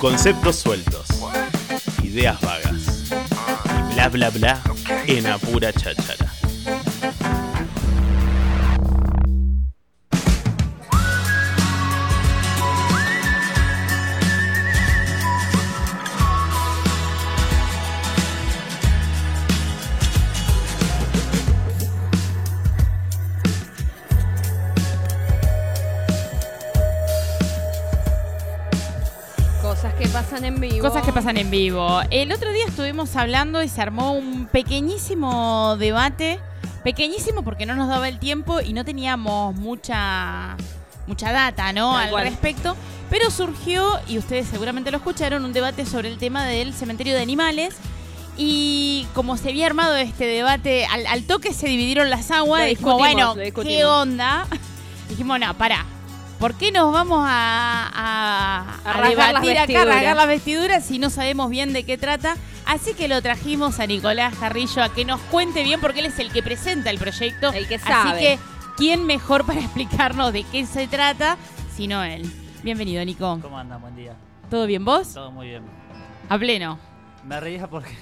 Conceptos 0.00 0.56
sueltos, 0.56 1.06
ideas 2.02 2.40
vagas 2.40 3.12
y 3.90 3.94
bla 3.94 4.08
bla 4.08 4.30
bla 4.30 4.62
en 5.06 5.26
apura 5.26 5.74
cháchara. 5.74 6.39
En 30.50 30.60
vivo. 30.60 30.88
Cosas 30.88 31.04
que 31.04 31.12
pasan 31.12 31.36
en 31.36 31.50
vivo. 31.50 32.00
El 32.10 32.32
otro 32.32 32.52
día 32.52 32.64
estuvimos 32.66 33.14
hablando 33.16 33.62
y 33.62 33.68
se 33.68 33.80
armó 33.80 34.12
un 34.12 34.46
pequeñísimo 34.46 35.76
debate. 35.78 36.38
Pequeñísimo 36.84 37.42
porque 37.42 37.66
no 37.66 37.74
nos 37.74 37.88
daba 37.88 38.08
el 38.08 38.18
tiempo 38.18 38.60
y 38.60 38.72
no 38.72 38.84
teníamos 38.84 39.54
mucha, 39.54 40.56
mucha 41.06 41.32
data, 41.32 41.72
¿no? 41.72 41.92
Tal 41.92 42.04
Al 42.04 42.10
cual. 42.10 42.24
respecto. 42.24 42.76
Pero 43.10 43.30
surgió, 43.30 43.98
y 44.08 44.18
ustedes 44.18 44.46
seguramente 44.46 44.90
lo 44.90 44.98
escucharon, 44.98 45.44
un 45.44 45.52
debate 45.52 45.84
sobre 45.84 46.08
el 46.08 46.18
tema 46.18 46.44
del 46.44 46.72
cementerio 46.74 47.14
de 47.14 47.22
animales. 47.22 47.76
Y 48.36 49.06
como 49.14 49.36
se 49.36 49.50
había 49.50 49.66
armado 49.66 49.96
este 49.96 50.24
debate, 50.24 50.86
al, 50.86 51.06
al 51.06 51.24
toque 51.24 51.52
se 51.52 51.66
dividieron 51.66 52.08
las 52.08 52.30
aguas. 52.30 52.62
Lo 52.62 52.68
y 52.68 52.76
como, 52.76 52.98
bueno, 52.98 53.34
¿qué 53.34 53.84
onda? 53.84 54.46
Dijimos, 55.08 55.38
no, 55.40 55.52
pará. 55.54 55.84
¿Por 56.40 56.54
qué 56.54 56.72
nos 56.72 56.90
vamos 56.90 57.22
a, 57.22 57.86
a, 57.94 58.60
A 58.84 58.90
a 58.90 58.92
rasgar 58.94 59.34
las 59.34 59.42
debatir 59.42 59.76
acá, 59.76 59.82
a 59.82 59.84
rasgar 59.84 60.16
las 60.16 60.26
vestiduras 60.26 60.82
si 60.86 60.98
no 60.98 61.10
sabemos 61.10 61.50
bien 61.50 61.74
de 61.74 61.84
qué 61.84 61.98
trata? 61.98 62.34
Así 62.64 62.94
que 62.94 63.08
lo 63.08 63.20
trajimos 63.20 63.78
a 63.78 63.86
Nicolás 63.86 64.34
Carrillo 64.40 64.82
a 64.82 64.88
que 64.90 65.04
nos 65.04 65.20
cuente 65.20 65.62
bien 65.62 65.82
porque 65.82 66.00
él 66.00 66.06
es 66.06 66.18
el 66.18 66.32
que 66.32 66.42
presenta 66.42 66.88
el 66.88 66.98
proyecto. 66.98 67.52
El 67.52 67.68
que 67.68 67.74
Así 67.74 67.86
sabe. 67.86 68.18
que, 68.20 68.38
¿quién 68.78 69.04
mejor 69.04 69.44
para 69.44 69.60
explicarnos 69.60 70.32
de 70.32 70.44
qué 70.44 70.64
se 70.64 70.86
trata 70.88 71.36
sino 71.76 72.02
él? 72.02 72.22
Bienvenido, 72.62 73.04
Nico. 73.04 73.38
¿Cómo 73.42 73.58
andan? 73.58 73.78
Buen 73.82 73.94
día. 73.94 74.14
¿Todo 74.48 74.66
bien 74.66 74.82
vos? 74.82 75.12
Todo 75.12 75.30
muy 75.30 75.48
bien. 75.48 75.62
A 76.30 76.38
pleno. 76.38 76.78
Me 77.22 77.38
reía 77.38 77.68
porque. 77.68 77.94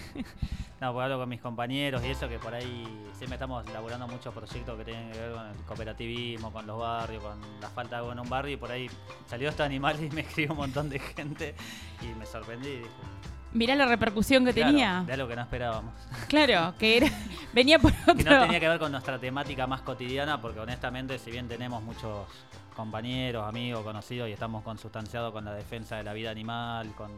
No, 0.81 0.93
porque 0.93 1.05
hablo 1.05 1.19
con 1.19 1.29
mis 1.29 1.41
compañeros 1.41 2.05
y 2.05 2.09
eso 2.09 2.29
que 2.29 2.39
por 2.39 2.55
ahí 2.55 2.85
siempre 3.13 3.35
estamos 3.35 3.67
elaborando 3.67 4.07
muchos 4.07 4.33
proyectos 4.33 4.79
que 4.79 4.85
tienen 4.85 5.11
que 5.11 5.19
ver 5.19 5.33
con 5.33 5.47
el 5.47 5.57
cooperativismo, 5.65 6.53
con 6.53 6.67
los 6.67 6.79
barrios, 6.79 7.23
con 7.23 7.41
la 7.61 7.69
falta 7.69 7.97
de 7.97 8.01
agua 8.03 8.13
en 8.13 8.21
un 8.21 8.29
barrio 8.29 8.55
y 8.55 8.57
por 8.57 8.71
ahí 8.71 8.89
salió 9.27 9.49
este 9.49 9.63
animal 9.65 10.03
y 10.03 10.09
me 10.11 10.21
escribió 10.21 10.53
un 10.53 10.59
montón 10.59 10.89
de 10.89 10.99
gente 11.01 11.55
y 12.01 12.19
me 12.19 12.25
sorprendí 12.27 12.69
y 12.69 12.77
dije. 12.79 12.91
Mirá 13.53 13.75
la 13.75 13.87
repercusión 13.87 14.45
que 14.45 14.53
claro, 14.53 14.71
tenía. 14.71 15.05
De 15.07 15.15
algo 15.15 15.27
que 15.27 15.35
no 15.35 15.43
esperábamos. 15.43 15.95
Claro, 16.29 16.75
que 16.79 16.99
era, 16.99 17.09
venía 17.53 17.79
por 17.79 17.93
otro. 18.03 18.15
Que 18.15 18.25
no 18.25 18.43
tenía 18.43 18.61
que 18.61 18.69
ver 18.69 18.79
con 18.79 18.93
nuestra 18.93 19.19
temática 19.19 19.67
más 19.67 19.81
cotidiana, 19.81 20.41
porque 20.41 20.61
honestamente, 20.61 21.19
si 21.19 21.31
bien 21.31 21.49
tenemos 21.49 21.83
muchos 21.83 22.27
compañeros, 22.77 23.49
amigos, 23.49 23.83
conocidos 23.83 24.29
y 24.29 24.33
estamos 24.33 24.63
consustanciados 24.63 25.33
con 25.33 25.45
la 25.45 25.55
defensa 25.55 25.97
de 25.97 26.05
la 26.05 26.13
vida 26.13 26.31
animal, 26.31 26.93
con 26.95 27.11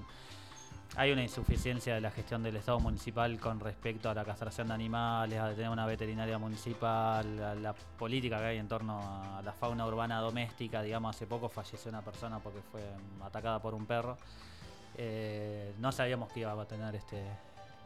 hay 0.97 1.13
una 1.13 1.23
insuficiencia 1.23 1.95
de 1.95 2.01
la 2.01 2.11
gestión 2.11 2.43
del 2.43 2.57
Estado 2.57 2.81
municipal 2.81 3.39
con 3.39 3.61
respecto 3.61 4.11
a 4.11 4.15
la 4.15 4.25
castración 4.25 4.69
de 4.69 4.75
animales, 4.75 5.39
a 5.39 5.51
tener 5.55 5.71
una 5.71 5.87
veterinaria 5.87 6.37
municipal, 6.39 7.43
a 7.43 7.55
la 7.55 7.73
política 7.73 8.39
que 8.39 8.45
hay 8.45 8.59
en 8.59 8.69
torno 8.69 9.01
a 9.01 9.41
la 9.43 9.53
fauna 9.53 9.87
urbana 9.87 10.21
doméstica. 10.21 10.83
Digamos, 10.83 11.15
hace 11.15 11.27
poco 11.27 11.49
falleció 11.49 11.91
una 11.91 12.03
persona 12.03 12.41
porque 12.41 12.61
fue 12.73 12.83
atacada 13.25 13.61
por 13.61 13.75
un 13.75 13.87
perro. 13.87 14.17
Eh, 14.97 15.75
no 15.79 15.93
sabíamos 15.93 16.33
que 16.33 16.41
iba 16.41 16.53
a 16.53 16.65
tener 16.65 16.95
este, 16.95 17.23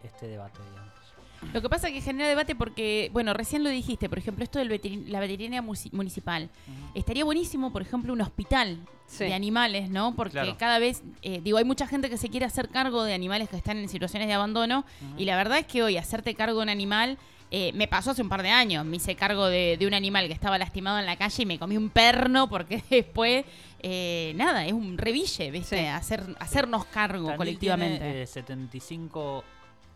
este 0.02 0.26
debate, 0.26 0.58
digamos. 0.70 1.03
Lo 1.52 1.62
que 1.62 1.68
pasa 1.68 1.88
es 1.88 1.94
que 1.94 2.00
genera 2.00 2.28
debate 2.28 2.54
porque, 2.54 3.10
bueno, 3.12 3.32
recién 3.34 3.62
lo 3.62 3.70
dijiste, 3.70 4.08
por 4.08 4.18
ejemplo, 4.18 4.42
esto 4.44 4.58
de 4.58 4.64
la 5.06 5.20
veterinaria 5.20 5.62
municipal. 5.62 6.50
Estaría 6.94 7.24
buenísimo, 7.24 7.72
por 7.72 7.82
ejemplo, 7.82 8.12
un 8.12 8.20
hospital 8.20 8.78
Sí. 9.06 9.24
de 9.24 9.34
animales, 9.34 9.90
¿no? 9.90 10.14
Porque 10.16 10.32
Claro. 10.32 10.56
cada 10.58 10.78
vez, 10.78 11.02
eh, 11.22 11.40
digo, 11.44 11.58
hay 11.58 11.64
mucha 11.64 11.86
gente 11.86 12.08
que 12.08 12.16
se 12.16 12.30
quiere 12.30 12.46
hacer 12.46 12.70
cargo 12.70 13.04
de 13.04 13.12
animales 13.12 13.48
que 13.50 13.56
están 13.56 13.76
en 13.76 13.88
situaciones 13.88 14.28
de 14.28 14.34
abandono 14.34 14.84
y 15.18 15.26
la 15.26 15.36
verdad 15.36 15.58
es 15.58 15.66
que 15.66 15.82
hoy 15.82 15.96
hacerte 15.98 16.34
cargo 16.34 16.58
de 16.58 16.62
un 16.64 16.68
animal... 16.70 17.18
eh, 17.50 17.70
me 17.74 17.86
pasó 17.86 18.10
hace 18.12 18.22
un 18.22 18.28
par 18.28 18.42
de 18.42 18.48
años, 18.50 18.84
me 18.84 18.96
hice 18.96 19.14
cargo 19.14 19.46
de, 19.46 19.76
de 19.78 19.86
un 19.86 19.94
animal 19.94 20.26
que 20.26 20.32
estaba 20.32 20.58
lastimado 20.58 20.98
en 20.98 21.06
la 21.06 21.14
calle 21.16 21.42
y 21.44 21.46
me 21.46 21.56
comí 21.58 21.76
un 21.76 21.88
perno 21.90 22.48
porque 22.48 22.82
después, 22.90 23.44
eh, 23.80 24.32
nada, 24.34 24.66
es 24.66 24.72
un 24.72 24.98
reville, 24.98 25.50
¿viste? 25.52 25.78
Sí. 25.78 25.86
Hacer, 25.86 26.24
hacernos 26.40 26.84
cargo 26.86 27.26
Tandil 27.26 27.36
colectivamente. 27.36 27.98
Tiene, 27.98 28.22
eh, 28.22 28.26
75 28.26 29.44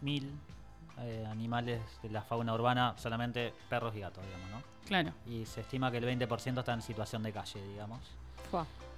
mil 0.02 0.30
eh, 1.00 1.26
animales 1.30 1.80
de 2.02 2.10
la 2.10 2.22
fauna 2.22 2.54
urbana, 2.54 2.94
solamente 2.96 3.52
perros 3.68 3.94
y 3.96 4.00
gatos, 4.00 4.24
digamos, 4.24 4.50
¿no? 4.50 4.62
Claro. 4.86 5.12
Y 5.26 5.44
se 5.46 5.60
estima 5.60 5.90
que 5.90 5.98
el 5.98 6.04
20% 6.04 6.58
está 6.60 6.72
en 6.72 6.82
situación 6.82 7.22
de 7.22 7.32
calle, 7.32 7.62
digamos. 7.68 8.00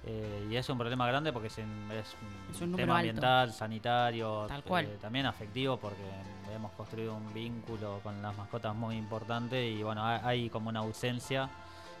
Eh, 0.03 0.47
y 0.49 0.55
es 0.55 0.67
un 0.69 0.77
problema 0.79 1.05
grande 1.07 1.31
porque 1.31 1.47
es, 1.49 1.57
un- 1.59 1.91
es 1.91 2.15
un 2.21 2.55
Es 2.55 2.61
un 2.61 2.71
número 2.71 2.77
tema 2.87 2.97
alto. 2.99 3.09
ambiental, 3.09 3.53
sanitario, 3.53 4.45
Tal 4.47 4.63
cual. 4.63 4.85
eh, 4.85 4.97
también 4.99 5.25
afectivo 5.27 5.77
porque 5.77 6.01
hemos 6.55 6.71
construido 6.71 7.13
un 7.15 7.31
vínculo 7.33 7.99
con 8.01 8.19
las 8.21 8.35
mascotas 8.35 8.73
muy 8.75 8.95
importante 8.97 9.63
y 9.67 9.83
bueno, 9.83 10.03
ha- 10.03 10.25
hay 10.27 10.49
como 10.49 10.69
una 10.69 10.79
ausencia. 10.79 11.49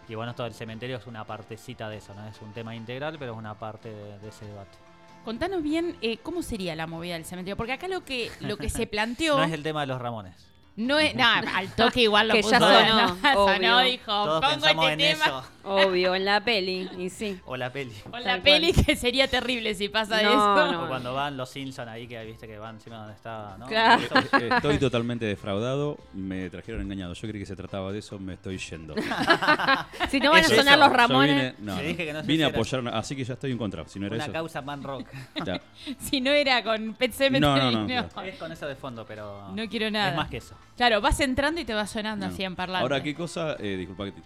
Y 0.07 0.15
bueno, 0.15 0.31
esto 0.31 0.43
del 0.43 0.53
cementerio 0.53 0.97
es 0.97 1.05
una 1.05 1.23
partecita 1.25 1.87
de 1.89 1.97
eso, 1.97 2.13
¿no? 2.15 2.25
Es 2.27 2.41
un 2.41 2.51
tema 2.53 2.73
integral, 2.75 3.17
pero 3.19 3.33
es 3.33 3.37
una 3.37 3.53
parte 3.53 3.93
de, 3.93 4.17
de 4.19 4.29
ese 4.29 4.45
debate. 4.45 4.77
Contanos 5.23 5.61
bien 5.61 5.95
eh, 6.01 6.17
cómo 6.17 6.41
sería 6.41 6.75
la 6.75 6.87
movida 6.87 7.13
del 7.13 7.25
cementerio, 7.25 7.55
porque 7.57 7.73
acá 7.73 7.87
lo 7.87 8.03
que 8.03 8.31
lo 8.39 8.57
que 8.57 8.69
se 8.69 8.87
planteó 8.87 9.37
No 9.37 9.43
es 9.43 9.53
el 9.53 9.63
tema 9.63 9.81
de 9.81 9.87
los 9.87 10.01
Ramones. 10.01 10.50
No 10.81 10.99
es 10.99 11.15
nada, 11.15 11.43
al 11.55 11.73
toque 11.75 12.01
igual 12.01 12.27
lo 12.27 12.33
Que 12.33 12.41
puso 12.41 12.51
ya 12.51 12.59
sonó, 12.59 13.17
sonó, 13.21 13.43
obvio. 13.45 13.79
dijo, 13.79 14.05
Todos 14.05 14.41
pongo 14.45 14.65
este 14.67 14.91
en 14.93 14.97
tema 14.99 15.25
eso. 15.25 15.43
Obvio, 15.63 16.15
en 16.15 16.25
la 16.25 16.41
peli. 16.41 16.89
Y 16.97 17.09
sí. 17.11 17.39
O 17.45 17.55
la 17.55 17.71
peli. 17.71 17.93
Tal 18.11 18.23
la 18.23 18.29
cual. 18.31 18.41
peli 18.41 18.73
que 18.73 18.95
sería 18.95 19.27
terrible 19.27 19.75
si 19.75 19.89
pasa 19.89 20.21
No, 20.23 20.29
eso. 20.29 20.71
no. 20.71 20.83
O 20.85 20.87
cuando 20.87 21.13
van 21.13 21.37
los 21.37 21.49
Simpsons 21.51 21.87
ahí, 21.87 22.07
que 22.07 22.23
viste 22.25 22.47
que 22.47 22.57
van 22.57 22.75
encima 22.75 22.97
donde 22.97 23.13
está, 23.13 23.55
¿no? 23.59 23.67
Claro. 23.67 24.01
Eso- 24.01 24.37
Eh, 24.37 24.49
Estoy 24.55 24.77
totalmente 24.79 25.25
defraudado, 25.25 25.97
me 26.13 26.49
trajeron 26.49 26.81
engañado. 26.81 27.13
Yo 27.13 27.27
creí 27.27 27.39
que 27.41 27.45
se 27.45 27.55
trataba 27.55 27.91
de 27.91 27.99
eso, 27.99 28.17
me 28.17 28.33
estoy 28.33 28.57
yendo. 28.57 28.95
Si 30.09 30.19
no 30.19 30.31
van 30.31 30.43
a 30.43 30.47
sonar 30.47 30.77
eso. 30.79 30.87
los 30.87 30.91
Ramones. 30.93 31.29
Yo 31.29 31.35
vine, 31.35 31.55
no, 31.59 31.75
no. 31.75 31.81
dije 31.81 32.05
que 32.05 32.13
no 32.13 32.21
se 32.21 32.27
Vine 32.27 32.43
a 32.43 32.47
apoyar, 32.47 32.87
así 32.93 33.15
que 33.15 33.23
ya 33.23 33.33
estoy 33.33 33.51
en 33.51 33.57
contra. 33.57 33.87
Si 33.87 33.99
no 33.99 34.07
era 34.07 34.15
Una 34.15 34.23
eso. 34.25 34.33
causa 34.33 34.61
man 34.61 34.83
rock. 34.83 35.07
ya. 35.45 35.61
Si 35.99 36.21
no 36.21 36.31
era 36.31 36.63
con 36.63 36.93
Pet 36.95 37.13
No, 37.39 37.55
no, 37.57 37.71
no, 37.87 38.21
es 38.23 38.35
con 38.37 38.51
eso 38.51 38.67
de 38.67 38.75
fondo, 38.75 39.05
pero. 39.05 39.49
No 39.53 39.67
quiero 39.69 39.89
nada. 39.91 40.09
Es 40.09 40.15
más 40.15 40.29
que 40.29 40.37
eso. 40.37 40.55
Claro, 40.77 41.01
vas 41.01 41.19
entrando 41.19 41.61
y 41.61 41.65
te 41.65 41.73
va 41.73 41.85
sonando 41.87 42.27
No. 42.27 42.33
así 42.33 42.43
en 42.43 42.55
parlante. 42.55 42.81
Ahora, 42.83 43.03
¿qué 43.03 43.13
cosa? 43.13 43.55
Eh, 43.59 43.75
disculpa 43.77 44.05
que 44.05 44.11
te- 44.13 44.21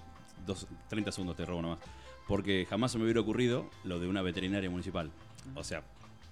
dos, 0.46 0.68
30 0.90 1.12
segundos 1.12 1.36
te 1.36 1.46
robo 1.46 1.62
nomás. 1.62 1.80
Porque 2.28 2.66
jamás 2.70 2.92
se 2.92 2.98
me 2.98 3.04
hubiera 3.04 3.20
ocurrido 3.20 3.70
lo 3.84 4.00
de 4.00 4.08
una 4.08 4.22
veterinaria 4.22 4.70
municipal. 4.70 5.12
O 5.54 5.64
sea, 5.64 5.84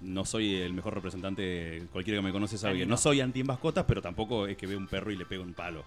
no 0.02 0.26
soy 0.26 0.56
el 0.56 0.74
mejor 0.74 0.96
representante, 0.96 1.84
cualquiera 1.92 2.20
que 2.20 2.26
me 2.26 2.32
conoce 2.32 2.58
sabe 2.58 2.80
que 2.80 2.86
no 2.86 2.98
soy 2.98 3.22
anti-mascotas, 3.22 3.86
pero 3.88 4.02
tampoco 4.02 4.48
es 4.48 4.58
que 4.58 4.66
veo 4.68 4.78
un 4.78 4.88
perro 4.88 5.12
y 5.12 5.18
le 5.18 5.26
pego 5.26 5.44
un 5.44 5.54
palo. 5.54 5.84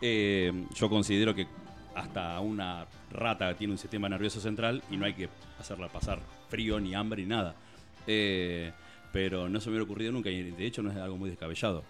Eh, 0.00 0.66
yo 0.74 0.88
considero 0.88 1.34
que 1.34 1.46
hasta 1.94 2.38
una 2.40 2.86
rata 3.10 3.54
tiene 3.56 3.72
un 3.72 3.78
sistema 3.78 4.08
nervioso 4.08 4.40
central 4.40 4.82
y 4.90 4.96
no 4.96 5.04
hay 5.04 5.14
que 5.14 5.28
hacerla 5.58 5.88
pasar 5.88 6.20
frío, 6.48 6.78
ni 6.80 6.94
hambre, 6.94 7.22
ni 7.22 7.28
nada. 7.28 7.54
Eh, 8.06 8.72
pero 9.12 9.48
no 9.48 9.60
se 9.60 9.66
me 9.68 9.72
hubiera 9.72 9.84
ocurrido 9.84 10.12
nunca 10.12 10.30
y 10.30 10.52
de 10.52 10.64
hecho 10.66 10.82
no 10.82 10.90
es 10.90 10.96
algo 10.96 11.16
muy 11.16 11.28
descabellado. 11.28 11.82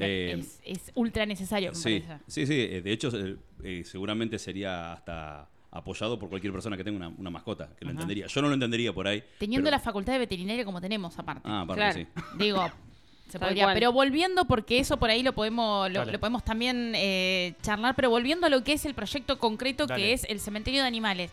Eh, 0.00 0.36
es, 0.38 0.60
es 0.64 0.92
ultra 0.94 1.24
necesario, 1.26 1.70
me 1.70 1.76
Sí, 1.76 2.00
parece. 2.00 2.24
sí, 2.26 2.46
sí. 2.46 2.54
eh, 2.60 2.80
De 2.82 2.92
hecho, 2.92 3.10
eh, 3.16 3.36
eh, 3.62 3.82
seguramente 3.84 4.38
sería 4.38 4.92
hasta 4.94 5.48
apoyado 5.70 6.18
por 6.18 6.28
cualquier 6.28 6.52
persona 6.52 6.76
que 6.76 6.84
tenga 6.84 6.96
una, 6.96 7.08
una 7.08 7.30
mascota, 7.30 7.68
que 7.76 7.84
lo 7.84 7.90
Ajá. 7.90 8.00
entendería. 8.00 8.26
Yo 8.26 8.42
no 8.42 8.48
lo 8.48 8.54
entendería 8.54 8.92
por 8.92 9.08
ahí. 9.08 9.22
Teniendo 9.38 9.66
pero- 9.66 9.76
la 9.76 9.80
facultad 9.80 10.12
de 10.12 10.20
veterinaria 10.20 10.64
como 10.64 10.80
tenemos 10.80 11.18
aparte. 11.18 11.42
Ah, 11.44 11.62
aparte, 11.62 11.80
Claro. 11.80 11.94
sí. 11.98 12.06
Digo, 12.38 12.70
se 13.28 13.40
podría. 13.40 13.72
Pero 13.74 13.92
volviendo, 13.92 14.44
porque 14.44 14.78
eso 14.78 14.96
por 14.98 15.10
ahí 15.10 15.22
lo 15.24 15.32
podemos, 15.32 15.90
lo, 15.90 16.04
lo 16.04 16.20
podemos 16.20 16.44
también 16.44 16.92
eh, 16.94 17.54
charlar, 17.62 17.96
pero 17.96 18.08
volviendo 18.10 18.46
a 18.46 18.50
lo 18.50 18.62
que 18.62 18.74
es 18.74 18.84
el 18.86 18.94
proyecto 18.94 19.38
concreto 19.40 19.86
Dale. 19.86 20.00
que 20.02 20.12
es 20.12 20.24
el 20.28 20.38
cementerio 20.38 20.82
de 20.82 20.86
animales. 20.88 21.32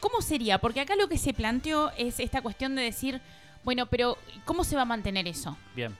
¿Cómo 0.00 0.22
sería? 0.22 0.58
Porque 0.58 0.80
acá 0.80 0.96
lo 0.96 1.08
que 1.08 1.18
se 1.18 1.32
planteó 1.34 1.90
es 1.98 2.18
esta 2.18 2.40
cuestión 2.40 2.74
de 2.74 2.82
decir, 2.82 3.20
bueno, 3.62 3.86
pero 3.86 4.16
¿cómo 4.46 4.64
se 4.64 4.74
va 4.74 4.82
a 4.82 4.86
mantener 4.86 5.28
eso? 5.28 5.56
Bien. 5.76 5.94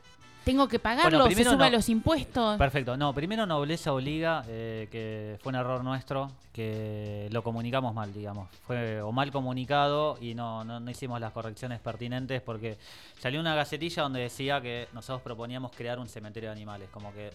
¿Tengo 0.44 0.66
que 0.68 0.78
pagarlo? 0.78 1.30
¿Se 1.30 1.44
suben 1.44 1.58
no. 1.58 1.70
los 1.70 1.88
impuestos? 1.88 2.58
Perfecto. 2.58 2.96
No, 2.96 3.14
primero 3.14 3.46
Nobleza 3.46 3.92
Obliga, 3.92 4.44
eh, 4.48 4.88
que 4.90 5.38
fue 5.40 5.50
un 5.50 5.56
error 5.56 5.84
nuestro, 5.84 6.30
que 6.52 7.28
lo 7.30 7.42
comunicamos 7.42 7.94
mal, 7.94 8.12
digamos. 8.12 8.48
Fue 8.66 9.00
o 9.02 9.12
mal 9.12 9.30
comunicado 9.30 10.18
y 10.20 10.34
no, 10.34 10.64
no, 10.64 10.80
no 10.80 10.90
hicimos 10.90 11.20
las 11.20 11.32
correcciones 11.32 11.80
pertinentes 11.80 12.42
porque 12.42 12.76
salió 13.18 13.40
una 13.40 13.54
gacetilla 13.54 14.02
donde 14.02 14.20
decía 14.20 14.60
que 14.60 14.88
nosotros 14.92 15.22
proponíamos 15.22 15.72
crear 15.72 15.98
un 15.98 16.08
cementerio 16.08 16.50
de 16.50 16.56
animales, 16.56 16.88
como 16.92 17.12
que 17.12 17.30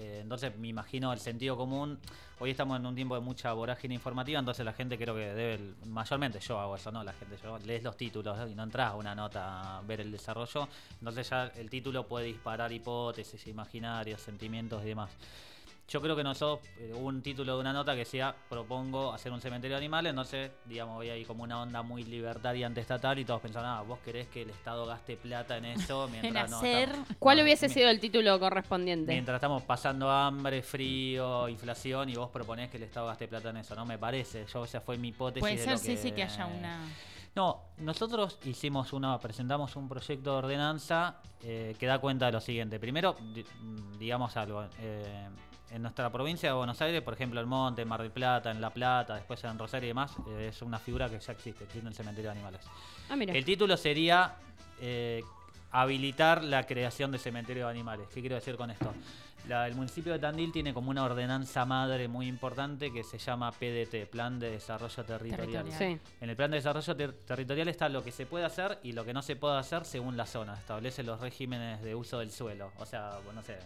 Eh, 0.00 0.20
entonces 0.22 0.56
me 0.56 0.68
imagino 0.68 1.12
el 1.12 1.20
sentido 1.20 1.58
común. 1.58 1.98
Hoy 2.38 2.52
estamos 2.52 2.80
en 2.80 2.86
un 2.86 2.94
tiempo 2.94 3.14
de 3.14 3.20
mucha 3.20 3.52
vorágine 3.52 3.92
informativa, 3.92 4.38
entonces 4.38 4.64
la 4.64 4.72
gente 4.72 4.96
creo 4.96 5.14
que 5.14 5.20
debe, 5.20 5.74
mayormente 5.84 6.40
yo 6.40 6.58
hago 6.58 6.74
eso, 6.74 6.90
¿no? 6.90 7.04
La 7.04 7.12
gente, 7.12 7.36
yo 7.42 7.58
lees 7.58 7.82
los 7.82 7.98
títulos 7.98 8.50
y 8.50 8.54
no 8.54 8.62
entras 8.62 8.92
a 8.92 8.96
una 8.96 9.14
nota 9.14 9.76
a 9.76 9.82
ver 9.82 10.00
el 10.00 10.10
desarrollo. 10.10 10.66
Entonces 10.98 11.28
ya 11.28 11.48
el 11.48 11.68
título 11.68 12.06
puede 12.06 12.26
disparar 12.26 12.72
hipótesis, 12.72 13.46
imaginarios, 13.46 14.22
sentimientos 14.22 14.82
y 14.82 14.88
demás. 14.88 15.10
Yo 15.90 16.00
creo 16.00 16.14
que 16.14 16.22
nosotros, 16.22 16.64
eh, 16.78 16.92
hubo 16.94 17.08
un 17.08 17.20
título 17.20 17.56
de 17.56 17.60
una 17.62 17.72
nota 17.72 17.92
que 17.94 17.98
decía, 18.00 18.32
propongo 18.48 19.12
hacer 19.12 19.32
un 19.32 19.40
cementerio 19.40 19.74
de 19.76 19.78
animales, 19.82 20.10
entonces, 20.10 20.52
digamos, 20.64 20.96
había 20.98 21.14
ahí 21.14 21.24
como 21.24 21.42
una 21.42 21.60
onda 21.60 21.82
muy 21.82 22.04
libertaria 22.04 22.64
antestatal 22.64 23.18
y 23.18 23.24
todos 23.24 23.40
pensaban, 23.40 23.68
ah, 23.70 23.82
vos 23.82 23.98
querés 23.98 24.28
que 24.28 24.42
el 24.42 24.50
Estado 24.50 24.86
gaste 24.86 25.16
plata 25.16 25.56
en 25.56 25.64
eso 25.64 26.04
En 26.06 26.12
mientras 26.12 26.48
no 26.48 26.58
hacer. 26.58 26.90
estamos- 26.90 27.08
¿Cuál 27.18 27.38
no, 27.38 27.42
hubiese 27.42 27.68
sido 27.68 27.90
el 27.90 27.98
título 27.98 28.38
correspondiente? 28.38 29.10
Mientras 29.12 29.34
estamos 29.34 29.64
pasando 29.64 30.08
hambre, 30.08 30.62
frío, 30.62 31.48
inflación 31.48 32.08
y 32.08 32.14
vos 32.14 32.30
proponés 32.30 32.70
que 32.70 32.76
el 32.76 32.84
Estado 32.84 33.08
gaste 33.08 33.26
plata 33.26 33.50
en 33.50 33.56
eso, 33.56 33.74
¿no? 33.74 33.84
Me 33.84 33.98
parece. 33.98 34.46
Yo, 34.46 34.64
esa 34.64 34.80
fue 34.80 34.96
mi 34.96 35.08
hipótesis. 35.08 35.40
Puede 35.40 35.56
de 35.56 35.62
ser, 35.64 35.72
lo 35.72 35.78
sí, 35.78 35.96
sí, 35.96 36.12
que 36.12 36.22
haya 36.22 36.46
una. 36.46 36.84
No, 37.34 37.62
nosotros 37.78 38.38
hicimos 38.44 38.92
una, 38.92 39.18
presentamos 39.18 39.74
un 39.74 39.88
proyecto 39.88 40.30
de 40.32 40.36
ordenanza 40.38 41.16
eh, 41.42 41.74
que 41.78 41.86
da 41.86 41.98
cuenta 41.98 42.26
de 42.26 42.32
lo 42.32 42.40
siguiente. 42.40 42.78
Primero, 42.78 43.16
mm, 43.20 43.98
digamos 43.98 44.36
algo. 44.36 44.64
eh, 44.78 45.28
en 45.70 45.82
nuestra 45.82 46.10
provincia 46.10 46.48
de 46.50 46.54
Buenos 46.56 46.80
Aires, 46.82 47.00
por 47.02 47.14
ejemplo, 47.14 47.40
el 47.40 47.46
Monte, 47.46 47.82
en 47.82 47.88
Mar 47.88 48.02
del 48.02 48.10
Plata, 48.10 48.50
en 48.50 48.60
La 48.60 48.70
Plata, 48.70 49.14
después 49.14 49.42
en 49.44 49.58
Rosario 49.58 49.86
y 49.86 49.90
demás, 49.90 50.12
eh, 50.28 50.48
es 50.50 50.62
una 50.62 50.78
figura 50.78 51.08
que 51.08 51.18
ya 51.20 51.32
existe, 51.32 51.64
existe 51.64 51.86
el 51.88 51.94
cementerio 51.94 52.30
de 52.30 52.36
animales. 52.36 52.62
Ah, 53.08 53.16
mira. 53.16 53.32
El 53.34 53.44
título 53.44 53.76
sería 53.76 54.34
eh, 54.80 55.22
habilitar 55.70 56.42
la 56.42 56.64
creación 56.66 57.12
de 57.12 57.18
cementerio 57.18 57.66
de 57.66 57.70
animales. 57.70 58.08
¿Qué 58.12 58.20
quiero 58.20 58.34
decir 58.36 58.56
con 58.56 58.70
esto? 58.70 58.92
La- 59.48 59.66
el 59.66 59.74
municipio 59.74 60.12
de 60.12 60.18
Tandil 60.18 60.52
tiene 60.52 60.74
como 60.74 60.90
una 60.90 61.02
ordenanza 61.04 61.64
madre 61.64 62.08
muy 62.08 62.26
importante 62.26 62.92
que 62.92 63.02
se 63.02 63.16
llama 63.18 63.50
PDT, 63.52 64.06
Plan 64.10 64.38
de 64.38 64.50
Desarrollo 64.50 65.02
Territorial. 65.04 65.64
Territorial. 65.64 65.78
Sí. 65.78 65.98
En 66.20 66.28
el 66.30 66.36
plan 66.36 66.50
de 66.50 66.58
desarrollo 66.58 66.94
ter- 66.96 67.12
territorial 67.24 67.68
está 67.68 67.88
lo 67.88 68.02
que 68.04 68.12
se 68.12 68.26
puede 68.26 68.44
hacer 68.44 68.78
y 68.82 68.92
lo 68.92 69.04
que 69.04 69.14
no 69.14 69.22
se 69.22 69.36
puede 69.36 69.56
hacer 69.58 69.84
según 69.86 70.16
la 70.16 70.26
zona. 70.26 70.54
Establece 70.54 71.02
los 71.04 71.20
regímenes 71.20 71.80
de 71.82 71.94
uso 71.94 72.18
del 72.18 72.30
suelo. 72.32 72.70
O 72.78 72.84
sea, 72.84 73.12
bueno, 73.24 73.40
no 73.40 73.42
sé, 73.42 73.56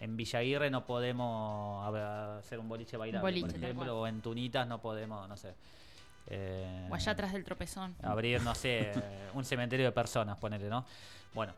en 0.00 0.16
Villaguirre 0.16 0.70
no 0.70 0.84
podemos 0.84 1.86
hacer 2.38 2.58
un 2.58 2.68
boliche 2.68 2.96
bailable, 2.96 3.22
Boliche, 3.22 3.46
por 3.46 3.56
ejemplo, 3.64 4.00
o 4.00 4.06
en 4.06 4.20
Tunitas 4.20 4.66
no 4.66 4.80
podemos, 4.80 5.28
no 5.28 5.36
sé. 5.36 5.54
eh, 6.28 6.88
O 6.90 6.94
allá 6.94 7.12
atrás 7.12 7.32
del 7.32 7.44
tropezón. 7.44 7.94
abrir, 8.02 8.42
no 8.42 8.54
sé, 8.54 8.92
un 9.34 9.44
cementerio 9.44 9.86
de 9.86 9.92
personas, 9.92 10.36
ponele, 10.38 10.68
¿no? 10.68 10.84
Bueno, 11.34 11.54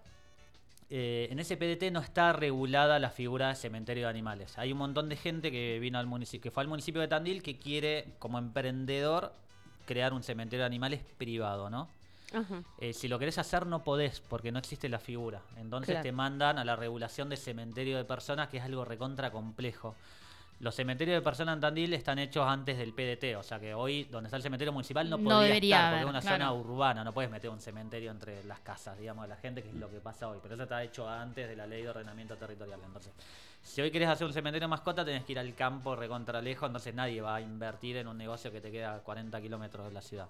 eh, 0.90 1.28
en 1.30 1.38
ese 1.38 1.56
PDT 1.56 1.90
no 1.92 2.00
está 2.00 2.32
regulada 2.32 2.98
la 2.98 3.10
figura 3.10 3.48
de 3.48 3.54
cementerio 3.56 4.04
de 4.04 4.10
animales. 4.10 4.56
Hay 4.58 4.72
un 4.72 4.78
montón 4.78 5.08
de 5.08 5.16
gente 5.16 5.50
que 5.50 5.78
vino 5.78 5.98
al 5.98 6.06
municipio, 6.06 6.42
que 6.42 6.50
fue 6.50 6.62
al 6.62 6.68
municipio 6.68 7.00
de 7.00 7.08
Tandil 7.08 7.42
que 7.42 7.58
quiere, 7.58 8.14
como 8.18 8.38
emprendedor, 8.38 9.32
crear 9.86 10.12
un 10.12 10.22
cementerio 10.22 10.62
de 10.62 10.66
animales 10.66 11.00
privado, 11.18 11.68
¿no? 11.70 11.88
Ajá. 12.32 12.62
Eh, 12.78 12.92
si 12.92 13.08
lo 13.08 13.18
querés 13.18 13.38
hacer 13.38 13.66
no 13.66 13.82
podés 13.82 14.20
porque 14.20 14.52
no 14.52 14.58
existe 14.58 14.88
la 14.88 14.98
figura. 14.98 15.40
Entonces 15.56 15.94
Claro. 15.94 16.02
te 16.02 16.12
mandan 16.12 16.58
a 16.58 16.64
la 16.64 16.76
regulación 16.76 17.28
de 17.28 17.36
cementerio 17.36 17.96
de 17.96 18.04
personas, 18.04 18.48
que 18.48 18.58
es 18.58 18.62
algo 18.64 18.84
recontra 18.84 19.30
complejo. 19.30 19.94
Los 20.60 20.74
cementerios 20.74 21.14
de 21.16 21.22
personas 21.22 21.54
en 21.54 21.60
Tandil 21.60 21.94
están 21.94 22.18
hechos 22.18 22.44
antes 22.44 22.76
del 22.76 22.92
PDT, 22.92 23.36
o 23.36 23.44
sea 23.44 23.60
que 23.60 23.72
hoy 23.74 24.04
donde 24.04 24.26
está 24.26 24.36
el 24.38 24.42
cementerio 24.42 24.72
municipal 24.72 25.08
no 25.08 25.16
No 25.16 25.22
podría 25.30 25.46
debería 25.46 25.76
estar 25.76 25.90
porque 25.92 26.04
es 26.04 26.10
una 26.10 26.20
claro. 26.20 26.36
zona 26.36 26.52
urbana, 26.52 27.04
no 27.04 27.14
puedes 27.14 27.30
meter 27.30 27.48
un 27.48 27.60
cementerio 27.60 28.10
entre 28.10 28.42
las 28.42 28.58
casas, 28.58 28.98
digamos, 28.98 29.22
de 29.22 29.28
la 29.28 29.36
gente, 29.36 29.62
que 29.62 29.68
es 29.68 29.74
lo 29.76 29.88
que 29.88 30.00
pasa 30.00 30.28
hoy. 30.28 30.40
Pero 30.42 30.54
eso 30.54 30.64
está 30.64 30.82
hecho 30.82 31.08
antes 31.08 31.48
de 31.48 31.54
la 31.54 31.64
ley 31.64 31.82
de 31.84 31.90
ordenamiento 31.90 32.36
territorial. 32.36 32.80
Entonces, 32.84 33.12
si 33.62 33.80
hoy 33.82 33.92
querés 33.92 34.08
hacer 34.08 34.26
un 34.26 34.32
cementerio 34.32 34.66
mascota, 34.68 35.04
tenés 35.04 35.22
que 35.24 35.30
ir 35.30 35.38
al 35.38 35.54
campo 35.54 35.94
recontra 35.94 36.42
lejos, 36.42 36.66
entonces 36.66 36.92
nadie 36.92 37.20
va 37.20 37.36
a 37.36 37.40
invertir 37.40 37.96
en 37.96 38.08
un 38.08 38.18
negocio 38.18 38.50
que 38.50 38.60
te 38.60 38.72
queda 38.72 38.96
a 38.96 38.98
40 38.98 39.40
kilómetros 39.40 39.86
de 39.86 39.92
la 39.92 40.02
ciudad. 40.02 40.26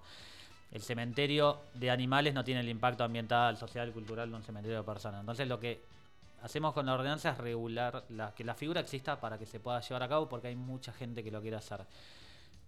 El 0.71 0.81
cementerio 0.81 1.59
de 1.73 1.89
animales 1.89 2.33
no 2.33 2.43
tiene 2.43 2.61
el 2.61 2.69
impacto 2.69 3.03
ambiental, 3.03 3.57
social, 3.57 3.91
cultural 3.91 4.29
de 4.29 4.35
un 4.35 4.43
cementerio 4.43 4.77
de 4.77 4.83
personas. 4.83 5.19
Entonces 5.21 5.47
lo 5.47 5.59
que 5.59 5.83
hacemos 6.43 6.73
con 6.73 6.85
la 6.85 6.93
ordenanza 6.93 7.31
es 7.31 7.37
regular 7.37 8.03
la, 8.09 8.33
que 8.35 8.43
la 8.43 8.53
figura 8.53 8.79
exista 8.81 9.19
para 9.19 9.37
que 9.37 9.45
se 9.45 9.59
pueda 9.59 9.81
llevar 9.81 10.03
a 10.03 10.07
cabo 10.07 10.29
porque 10.29 10.47
hay 10.47 10.55
mucha 10.55 10.93
gente 10.93 11.23
que 11.23 11.31
lo 11.31 11.41
quiere 11.41 11.57
hacer. 11.57 11.85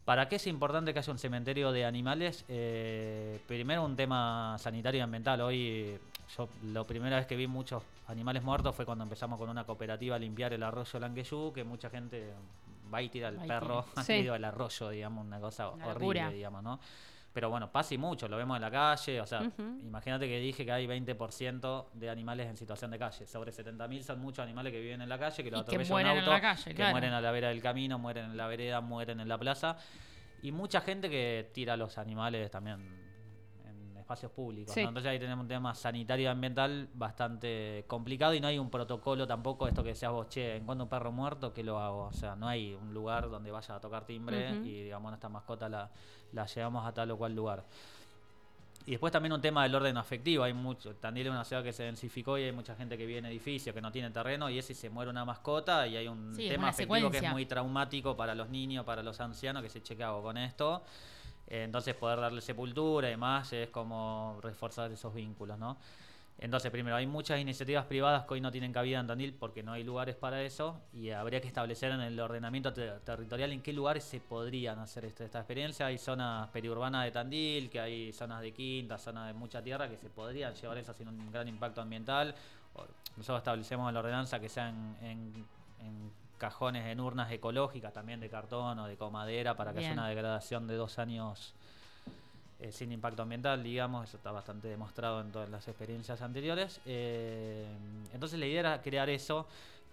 ¿Para 0.04 0.28
qué 0.28 0.38
es 0.38 0.48
importante 0.48 0.94
que 0.94 1.00
haya 1.00 1.12
un 1.14 1.20
cementerio 1.20 1.72
de 1.72 1.86
animales? 1.86 2.44
Eh, 2.50 3.40
primero 3.48 3.86
un 3.86 3.96
tema 3.96 4.56
sanitario 4.58 4.98
y 4.98 5.02
ambiental. 5.04 5.40
Hoy 5.42 6.00
yo 6.36 6.50
la 6.74 6.84
primera 6.84 7.18
vez 7.18 7.28
que 7.28 7.36
vi 7.36 7.46
muchos 7.46 7.84
animales 8.08 8.42
muertos 8.42 8.76
fue 8.76 8.84
cuando 8.84 9.04
empezamos 9.04 9.38
con 9.38 9.48
una 9.48 9.64
cooperativa 9.64 10.16
a 10.16 10.20
limpiar 10.20 10.54
el 10.54 10.64
arroyo 10.64 11.00
Langueyú, 11.00 11.54
que 11.54 11.64
mucha 11.64 11.92
gente 11.92 12.34
va 12.92 13.00
y 13.04 13.10
tira 13.10 13.28
el 13.30 13.40
Va 13.40 13.46
perro 13.46 13.86
al 13.96 14.04
Sí. 14.04 14.24
del 14.24 14.44
arroyo, 14.44 14.90
digamos, 14.90 15.24
una 15.24 15.40
cosa 15.40 15.70
horrible, 15.70 15.94
locura. 15.94 16.30
digamos, 16.32 16.64
¿no? 16.64 16.80
Pero 17.34 17.50
bueno, 17.50 17.72
pasa 17.72 17.94
y 17.94 17.98
mucho, 17.98 18.28
lo 18.28 18.36
vemos 18.36 18.58
en 18.58 18.62
la 18.62 18.72
calle, 18.72 19.22
o 19.22 19.26
sea, 19.26 19.50
imagínate 19.82 20.28
que 20.28 20.40
dije 20.40 20.66
que 20.66 20.72
hay 20.72 20.86
20% 20.86 21.86
de 21.94 22.10
animales 22.10 22.48
en 22.48 22.58
situación 22.58 22.92
de 22.92 23.00
calle, 23.00 23.26
sobre 23.26 23.52
70.000 23.52 24.02
son 24.02 24.20
muchos 24.20 24.44
animales 24.44 24.74
que 24.74 24.82
viven 24.82 25.02
en 25.02 25.08
la 25.08 25.18
calle, 25.18 25.42
que 25.42 25.50
lo 25.50 25.60
Y 25.60 25.64
que 25.64 25.76
atropella 25.78 25.96
un 25.96 26.18
auto, 26.18 26.32
la 26.32 26.42
calle, 26.42 26.64
que 26.66 26.76
claro. 26.76 26.92
mueren 26.92 27.14
a 27.14 27.22
la 27.22 27.32
vera 27.32 27.48
del 27.48 27.62
camino, 27.62 27.98
mueren 27.98 28.26
en 28.26 28.38
la 28.38 28.48
vereda, 28.48 28.82
mueren 28.82 29.22
en 29.22 29.30
la 29.30 29.38
plaza, 29.38 29.78
y 30.42 30.52
mucha 30.52 30.82
gente 30.82 31.10
que 31.10 31.50
tira 31.54 31.74
a 31.74 31.78
los 31.78 31.98
animales 31.98 32.52
también 32.52 33.01
espacios 34.12 34.32
públicos, 34.32 34.74
Sí. 34.74 34.84
¿no? 34.84 34.90
Entonces 34.90 35.10
ahí 35.10 35.20
tenemos 35.20 35.44
un 35.44 35.48
tema 35.48 35.74
sanitario 35.74 36.26
y 36.26 36.28
ambiental 36.28 36.90
bastante 36.94 37.86
complicado 37.88 38.34
y 38.34 38.40
no 38.42 38.48
hay 38.48 38.60
un 38.60 38.70
protocolo 38.70 39.26
tampoco, 39.26 39.68
esto 39.68 39.84
que 39.84 39.90
decías 39.90 40.12
vos, 40.12 40.28
che, 40.30 40.58
encuentro 40.58 40.84
un 40.84 40.90
perro 40.90 41.12
muerto, 41.12 41.54
¿qué 41.54 41.64
lo 41.64 41.80
hago? 41.80 42.04
O 42.06 42.14
sea, 42.14 42.36
no 42.36 42.48
hay 42.48 42.74
un 42.74 42.94
lugar 42.94 43.30
donde 43.30 43.52
vaya 43.52 43.76
a 43.76 43.80
tocar 43.80 44.06
timbre 44.06 44.52
y 44.64 44.84
digamos, 44.84 45.14
esta 45.14 45.30
mascota 45.30 45.70
la, 45.70 45.90
la 46.34 46.46
llevamos 46.46 46.86
a 46.86 46.94
tal 46.94 47.12
o 47.12 47.18
cual 47.18 47.36
lugar. 47.36 47.64
Y 48.86 48.92
después 48.92 49.14
también 49.14 49.32
un 49.32 49.42
tema 49.42 49.62
del 49.62 49.76
orden 49.76 49.96
afectivo. 49.96 50.44
Hay 50.44 50.54
mucho. 50.54 50.96
Tandil 50.96 51.28
es 51.28 51.32
una 51.32 51.44
ciudad 51.44 51.64
que 51.64 51.72
se 51.72 51.84
densificó 51.84 52.40
y 52.40 52.46
hay 52.46 52.52
mucha 52.52 52.76
gente 52.76 52.98
que 52.98 53.06
vive 53.06 53.20
en 53.20 53.26
edificios, 53.26 53.76
que 53.76 53.82
no 53.82 53.92
tiene 53.92 54.10
terreno, 54.10 54.50
y 54.50 54.58
ese 54.58 54.74
se 54.74 54.90
muere 54.90 55.12
una 55.12 55.24
mascota 55.24 55.86
y 55.86 55.98
hay 55.98 56.08
un 56.08 56.34
Sí, 56.34 56.48
es 56.48 56.54
tema 56.54 56.70
afectivo 56.70 57.12
que 57.12 57.18
es 57.20 57.32
muy 57.32 57.46
traumático 57.46 58.18
para 58.18 58.34
los 58.34 58.50
niños, 58.50 58.84
para 58.84 59.04
los 59.04 59.20
ancianos, 59.22 59.62
que 59.62 59.70
se 59.70 59.84
cheque 59.84 60.04
hago 60.04 60.24
con 60.24 60.36
esto. 60.38 60.82
Entonces 61.54 61.94
poder 61.96 62.20
darle 62.22 62.40
sepultura 62.40 63.10
y 63.10 63.12
demás 63.12 63.52
es 63.52 63.68
como 63.70 64.40
reforzar 64.42 64.90
esos 64.90 65.14
vínculos, 65.14 65.60
¿no? 65.60 65.76
Entonces, 66.40 66.72
primero, 66.72 66.96
hay 66.96 67.06
muchas 67.06 67.40
iniciativas 67.40 67.86
privadas 67.86 68.26
que 68.26 68.34
hoy 68.36 68.42
no 68.42 68.52
tienen 68.52 68.72
cabida 68.72 69.00
en 69.00 69.06
Tandil 69.06 69.34
porque 69.34 69.62
no 69.62 69.74
hay 69.74 69.84
lugares 69.84 70.16
para 70.16 70.42
eso 70.42 70.80
y 70.94 71.12
habría 71.12 71.40
que 71.42 71.48
establecer 71.48 71.92
en 71.92 72.00
el 72.02 72.20
ordenamiento 72.20 72.74
te- 72.74 73.00
territorial 73.02 73.52
en 73.52 73.62
qué 73.62 73.74
lugares 73.74 74.06
se 74.06 74.22
podrían 74.22 74.80
hacer 74.80 75.06
esta, 75.06 75.26
esta 75.26 75.40
experiencia. 75.40 75.86
Hay 75.88 75.98
zonas 75.98 76.48
periurbanas 76.48 77.04
de 77.04 77.12
Tandil, 77.12 77.70
que 77.70 77.80
hay 77.82 78.14
zonas 78.14 78.42
de 78.42 78.54
quinta, 78.54 78.98
zonas 78.98 79.28
de 79.28 79.34
mucha 79.34 79.62
tierra 79.62 79.88
que 79.90 79.98
se 79.98 80.10
podrían 80.10 80.56
llevar 80.56 80.78
eso 80.78 80.94
sin 80.94 81.10
un 81.10 81.32
gran 81.32 81.48
impacto 81.48 81.82
ambiental. 81.82 82.34
Nosotros 83.18 83.40
establecemos 83.40 83.92
la 83.94 84.00
ordenanza 84.00 84.40
que 84.40 84.48
sean 84.50 84.98
en, 85.02 85.46
en 85.82 86.12
cajones, 86.42 86.88
en 86.88 87.00
urnas 87.00 87.32
ecológicas 87.32 87.94
también 87.94 88.20
de 88.20 88.28
cartón 88.28 88.80
o 88.80 88.88
de 88.88 88.98
comadera 88.98 89.56
para 89.56 89.72
que 89.72 89.80
haya 89.80 89.94
una 89.94 90.10
degradación 90.10 90.66
de 90.68 90.74
dos 90.74 90.98
años 90.98 91.54
eh, 92.60 92.72
sin 92.72 92.92
impacto 92.92 93.22
ambiental, 93.22 93.62
digamos, 93.62 94.08
eso 94.08 94.18
está 94.18 94.32
bastante 94.32 94.68
demostrado 94.68 95.22
en 95.22 95.32
todas 95.32 95.50
las 95.52 95.68
experiencias 95.68 96.20
anteriores. 96.24 96.82
Eh, 96.88 97.68
entonces 98.12 98.40
la 98.40 98.48
idea 98.48 98.60
era 98.60 98.82
crear 98.82 99.08
eso 99.12 99.46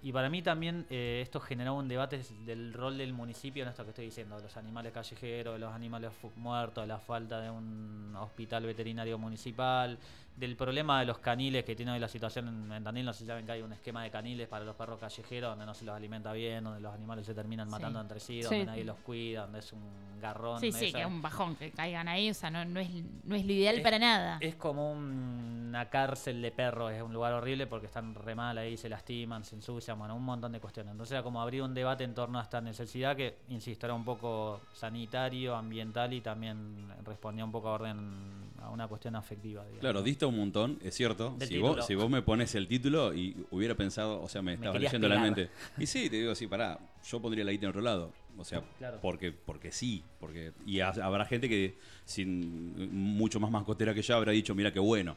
y 0.02 0.11
para 0.11 0.31
mí 0.31 0.40
también 0.40 0.87
eh, 0.88 1.21
esto 1.23 1.38
generó 1.38 1.75
un 1.75 1.87
debate 1.87 2.23
del 2.47 2.73
rol 2.73 2.97
del 2.97 3.12
municipio 3.12 3.62
en 3.62 3.69
esto 3.69 3.85
que 3.85 3.90
estoy 3.90 4.07
diciendo, 4.07 4.37
de 4.37 4.45
los 4.45 4.57
animales 4.57 4.93
callejeros, 4.93 5.52
de 5.52 5.59
los 5.59 5.75
animales 5.75 6.12
muertos, 6.37 6.83
de 6.83 6.88
la 6.88 6.99
falta 6.99 7.43
de 7.43 7.50
un 7.50 8.17
hospital 8.19 8.64
veterinario 8.64 9.19
municipal, 9.19 9.99
del 10.38 10.57
problema 10.57 11.00
de 11.00 11.07
los 11.07 11.18
caniles 11.18 11.64
que 11.64 11.75
tiene 11.75 11.90
hoy 11.92 11.99
la 11.99 12.07
situación 12.09 12.47
en, 12.49 12.73
en 12.73 12.85
Tandil, 12.85 13.04
no 13.04 13.12
sé 13.12 13.21
si 13.21 13.26
saben 13.26 13.45
que 13.45 13.52
hay 13.52 13.62
un 13.62 13.73
esquema 13.73 14.02
de 14.04 14.11
caniles 14.11 14.47
para 14.47 14.64
los 14.64 14.76
perros 14.76 14.99
callejeros 15.00 15.50
donde 15.50 15.66
no 15.66 15.75
se 15.75 15.85
los 15.85 15.97
alimenta 15.97 16.33
bien, 16.33 16.62
donde 16.64 16.80
los 16.80 16.95
animales 16.95 17.26
se 17.26 17.35
terminan 17.35 17.66
Sí. 17.66 17.73
matando 17.73 18.00
entre 18.00 18.21
sí, 18.21 18.42
Sí. 18.42 18.49
donde 18.49 18.64
nadie 18.66 18.85
los 18.85 18.97
cuida, 18.99 19.42
donde 19.42 19.59
es 19.59 19.73
un 19.73 19.83
garrón. 20.21 20.61
Sí, 20.61 20.71
sí, 20.73 20.87
esa- 20.87 20.99
que 20.99 21.02
es 21.04 21.09
un 21.09 21.21
bajón 21.23 21.57
que 21.57 21.71
caigan 21.73 22.07
ahí, 22.09 22.30
o 22.30 22.35
sea, 22.35 22.50
no, 22.50 22.64
no, 22.64 22.78
es, 22.80 22.88
no 23.25 23.35
es 23.35 23.45
lo 23.45 23.52
ideal 23.52 23.76
Es- 23.76 23.83
para 23.83 23.99
nada. 23.99 24.38
Es 24.40 24.54
como 24.54 24.92
un- 24.92 25.66
una 25.68 25.90
cárcel 25.90 26.40
de 26.40 26.50
perros, 26.50 26.92
es 26.92 27.02
un 27.02 27.12
lugar 27.12 27.33
horrible 27.35 27.66
porque 27.66 27.87
están 27.87 28.14
re 28.14 28.35
mal 28.35 28.57
ahí, 28.59 28.76
se 28.76 28.88
lastiman, 28.88 29.45
se 29.45 29.54
ensucian, 29.57 29.99
bueno, 29.99 30.14
un 30.16 30.25
montón 30.25 30.52
de 30.52 30.61
cuestiones. 30.61 30.92
Entonces 30.92 31.12
era 31.12 31.23
como 31.23 31.42
abrir 31.42 31.62
un 31.62 31.75
debate 31.75 32.04
en 32.04 32.14
torno 32.14 32.38
a 32.38 32.42
esta 32.42 32.61
necesidad 32.61 33.14
que, 33.16 33.38
insisto, 33.49 33.87
era 33.87 33.95
un 33.95 34.04
poco 34.04 34.61
sanitario, 34.73 35.54
ambiental 35.57 36.12
y 36.14 36.21
también 36.21 36.88
respondía 37.04 37.45
un 37.45 37.52
poco 37.52 37.68
a 37.68 37.73
orden, 37.73 38.49
a 38.62 38.71
una 38.71 38.88
cuestión 38.88 39.14
afectiva. 39.16 39.62
digamos. 39.62 39.80
Claro, 39.80 40.02
dista 40.02 40.26
un 40.28 40.37
montón, 40.38 40.78
es 40.82 40.94
cierto. 40.94 41.35
Del 41.38 41.49
Si 41.49 41.58
vos, 41.58 41.87
si 41.87 41.94
vos 41.94 42.08
me 42.11 42.23
pones 42.23 42.54
el 42.54 42.66
título 42.68 43.12
y 43.14 43.37
hubiera 43.50 43.75
pensado, 43.75 44.20
o 44.23 44.28
sea, 44.28 44.42
me, 44.42 44.52
Me 44.52 44.54
estaba 44.56 44.78
leyendo 44.78 45.08
la 45.08 45.18
mente. 45.20 45.49
Y 45.78 45.87
sí, 45.87 46.08
te 46.11 46.16
digo, 46.16 46.35
sí, 46.35 46.47
pará, 46.47 46.78
yo 47.04 47.20
pondría 47.20 47.44
la 47.44 47.50
guita 47.52 47.66
en 47.66 47.70
otro 47.70 47.80
lado. 47.82 48.12
O 48.37 48.44
sea, 48.44 48.62
Claro. 48.78 48.99
porque, 49.02 49.32
porque 49.32 49.73
sí. 49.73 50.04
porque 50.20 50.52
Y 50.64 50.80
ha- 50.80 50.90
habrá 51.02 51.25
gente 51.25 51.49
que, 51.49 51.76
sin 52.04 52.92
mucho 52.92 53.40
más 53.40 53.50
mascotera 53.50 53.92
que 53.94 54.02
yo, 54.02 54.14
habrá 54.16 54.32
dicho, 54.32 54.54
mira 54.54 54.73
qué 54.73 54.78
bueno. 54.80 55.16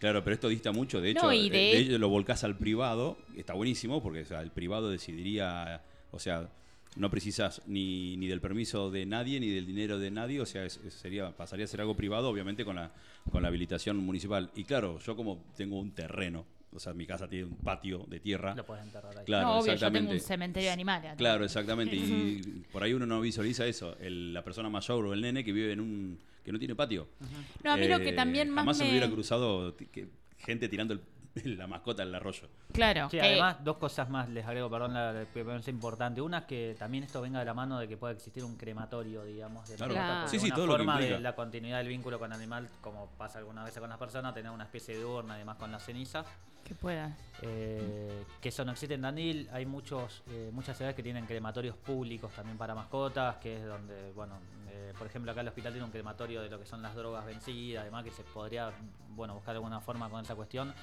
Claro, 0.00 0.22
pero 0.22 0.34
esto 0.34 0.48
dista 0.48 0.72
mucho. 0.72 1.00
De 1.00 1.10
hecho, 1.10 1.22
No, 1.22 1.30
de- 1.30 1.48
de 1.48 1.78
ello 1.78 1.98
lo 1.98 2.08
volcás 2.08 2.44
al 2.44 2.56
privado. 2.58 3.16
Está 3.36 3.54
buenísimo 3.54 4.02
porque 4.02 4.20
o 4.20 4.24
sea, 4.26 4.40
el 4.42 4.50
privado 4.50 4.90
decidiría. 4.90 5.80
O 6.10 6.18
sea, 6.18 6.48
no 6.96 7.10
precisas 7.10 7.62
ni, 7.66 8.16
ni 8.16 8.26
del 8.26 8.40
permiso 8.40 8.90
de 8.90 9.06
nadie 9.06 9.38
ni 9.40 9.48
del 9.50 9.66
dinero 9.66 9.98
de 9.98 10.10
nadie. 10.10 10.40
O 10.40 10.46
sea, 10.46 10.64
es- 10.64 10.80
sería 10.88 11.30
pasaría 11.36 11.64
a 11.64 11.68
ser 11.68 11.80
algo 11.80 11.94
privado, 11.96 12.28
obviamente, 12.28 12.64
con 12.64 12.76
la, 12.76 12.90
con 13.30 13.42
la 13.42 13.48
habilitación 13.48 13.96
municipal. 13.98 14.50
Y 14.54 14.64
claro, 14.64 14.98
yo 15.00 15.14
como 15.16 15.44
tengo 15.56 15.78
un 15.78 15.92
terreno, 15.92 16.44
o 16.72 16.78
sea, 16.80 16.92
mi 16.92 17.06
casa 17.06 17.28
tiene 17.28 17.44
un 17.46 17.56
patio 17.56 18.04
de 18.08 18.20
tierra. 18.20 18.54
Lo 18.54 18.66
puedes 18.66 18.84
enterrar 18.84 19.16
ahí. 19.16 19.24
Claro, 19.24 19.46
no, 19.46 19.52
obvio, 19.58 19.66
yo 19.68 19.72
exactamente. 19.74 20.08
tengo 20.08 20.20
un 20.22 20.26
cementerio 20.26 20.68
de 20.68 20.72
animales. 20.72 21.04
atrás. 21.04 21.18
Claro, 21.18 21.44
exactamente. 21.44 21.96
Y 21.96 22.40
por 22.72 22.82
ahí 22.82 22.92
uno 22.92 23.06
no 23.06 23.20
visualiza 23.20 23.66
eso. 23.66 23.96
el- 24.00 24.32
la 24.34 24.42
persona 24.44 24.68
mayor 24.68 25.06
o 25.06 25.12
el 25.14 25.20
nene 25.20 25.44
que 25.44 25.52
vive 25.52 25.72
en 25.72 25.80
un. 25.80 26.18
que 26.44 26.52
no 26.52 26.58
tiene 26.58 26.74
patio. 26.76 27.08
No, 27.64 27.72
a 27.72 27.76
mí 27.76 27.88
lo 27.88 27.98
que 27.98 28.10
Eh, 28.10 28.12
también 28.12 28.48
más 28.50 28.62
Jamás 28.62 28.78
se 28.78 28.84
me 28.84 28.90
hubiera 28.90 29.10
cruzado 29.10 29.76
que- 29.76 30.06
gente 30.38 30.68
tirando 30.68 30.94
el- 30.94 31.00
la 31.44 31.66
mascota 31.66 32.02
al 32.02 32.14
arroyo. 32.14 32.48
Claro. 32.72 33.08
Sí, 33.10 33.18
que- 33.18 33.22
además, 33.22 33.56
dos 33.62 33.76
cosas 33.76 34.08
más 34.10 34.28
les 34.28 34.44
agrego, 34.46 34.70
perdón, 34.70 34.94
la, 34.94 35.12
la 35.12 35.24
que 35.26 35.44
me 35.44 35.50
parece 35.52 35.70
importante. 35.70 36.20
Una 36.20 36.38
es 36.38 36.44
que 36.44 36.76
también 36.78 37.04
esto 37.04 37.20
venga 37.20 37.38
de 37.38 37.44
la 37.44 37.54
mano 37.54 37.78
de 37.78 37.86
que 37.88 37.96
pueda 37.96 38.12
existir 38.14 38.44
un 38.44 38.56
crematorio, 38.56 39.24
digamos. 39.24 39.68
De 39.68 39.76
Claro. 39.76 39.94
mascota, 39.94 40.06
Claro. 40.08 40.20
porque 40.24 40.30
Sí, 40.38 40.40
sí, 40.40 40.46
una 40.46 40.54
todo 40.56 40.66
lo 40.66 40.72
que 40.72 40.78
forma 40.78 41.00
de 41.00 41.20
la 41.20 41.34
continuidad 41.36 41.78
del 41.78 41.88
vínculo 41.88 42.18
con 42.18 42.32
el 42.32 42.36
animal, 42.38 42.68
como 42.80 43.06
pasa 43.18 43.38
algunas 43.38 43.64
veces 43.64 43.80
con 43.80 43.88
las 43.90 43.98
personas, 43.98 44.34
tener 44.34 44.50
una 44.50 44.64
especie 44.64 44.96
de 44.98 45.04
urna, 45.04 45.34
además 45.34 45.56
con 45.56 45.70
la 45.72 45.78
ceniza. 45.78 46.24
que 46.64 46.74
pueda. 46.74 47.16
Eh, 47.42 48.24
que 48.40 48.48
eso 48.48 48.64
no 48.64 48.72
existe 48.72 48.94
en 48.96 49.02
Danil. 49.02 49.48
Hay 49.52 49.64
muchos, 49.66 50.24
eh, 50.28 50.50
muchas 50.52 50.76
ciudades 50.76 50.96
que 50.96 51.02
tienen 51.04 51.24
crematorios 51.24 51.76
públicos 51.76 52.32
también 52.32 52.58
para 52.58 52.74
mascotas, 52.74 53.36
que 53.36 53.58
es 53.58 53.64
donde, 53.64 54.10
bueno, 54.16 54.40
eh, 54.68 54.92
por 54.98 55.06
ejemplo, 55.06 55.30
acá 55.30 55.42
el 55.42 55.46
hospital 55.48 55.72
tiene 55.74 55.84
un 55.84 55.92
crematorio 55.92 56.42
de 56.42 56.50
lo 56.50 56.58
que 56.58 56.66
son 56.66 56.82
las 56.82 56.96
drogas 56.96 57.24
vencidas, 57.24 57.82
además 57.82 58.02
que 58.02 58.10
se 58.10 58.24
podría, 58.24 58.72
bueno, 59.10 59.34
buscar 59.34 59.54
alguna 59.54 59.80
forma 59.80 60.08
con 60.10 60.24
esa 60.24 60.34
cuestión 60.34 60.74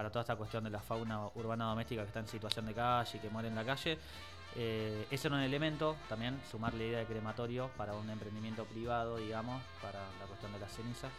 para 0.00 0.08
toda 0.08 0.22
esta 0.22 0.36
cuestión 0.36 0.64
de 0.64 0.70
la 0.70 0.80
fauna 0.80 1.26
urbana 1.34 1.66
doméstica 1.66 2.00
que 2.00 2.08
está 2.08 2.20
en 2.20 2.26
situación 2.26 2.64
de 2.64 2.72
calle 2.72 3.18
y 3.18 3.20
que 3.20 3.28
muere 3.28 3.48
en 3.48 3.54
la 3.54 3.66
calle. 3.66 3.98
Eh, 4.56 5.06
ese 5.10 5.28
era 5.28 5.36
un 5.36 5.42
elemento 5.42 5.94
también, 6.08 6.40
sumar 6.50 6.72
la 6.72 6.84
idea 6.84 6.98
de 7.00 7.04
crematorio 7.04 7.68
para 7.76 7.92
un 7.92 8.08
emprendimiento 8.08 8.64
privado, 8.64 9.18
digamos, 9.18 9.62
para 9.82 9.98
la 10.18 10.24
cuestión 10.26 10.54
de 10.54 10.58
las 10.58 10.72
cenizas. 10.72 11.12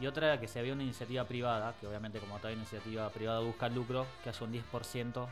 Y 0.00 0.06
otra 0.06 0.28
era 0.28 0.40
que 0.40 0.48
si 0.48 0.58
había 0.58 0.72
una 0.72 0.82
iniciativa 0.82 1.24
privada, 1.24 1.74
que 1.78 1.86
obviamente 1.86 2.20
como 2.20 2.38
toda 2.38 2.54
iniciativa 2.54 3.06
privada 3.10 3.40
busca 3.40 3.68
lucro, 3.68 4.06
que 4.24 4.30
haya 4.30 4.46
un 4.46 4.52
10%, 4.54 5.26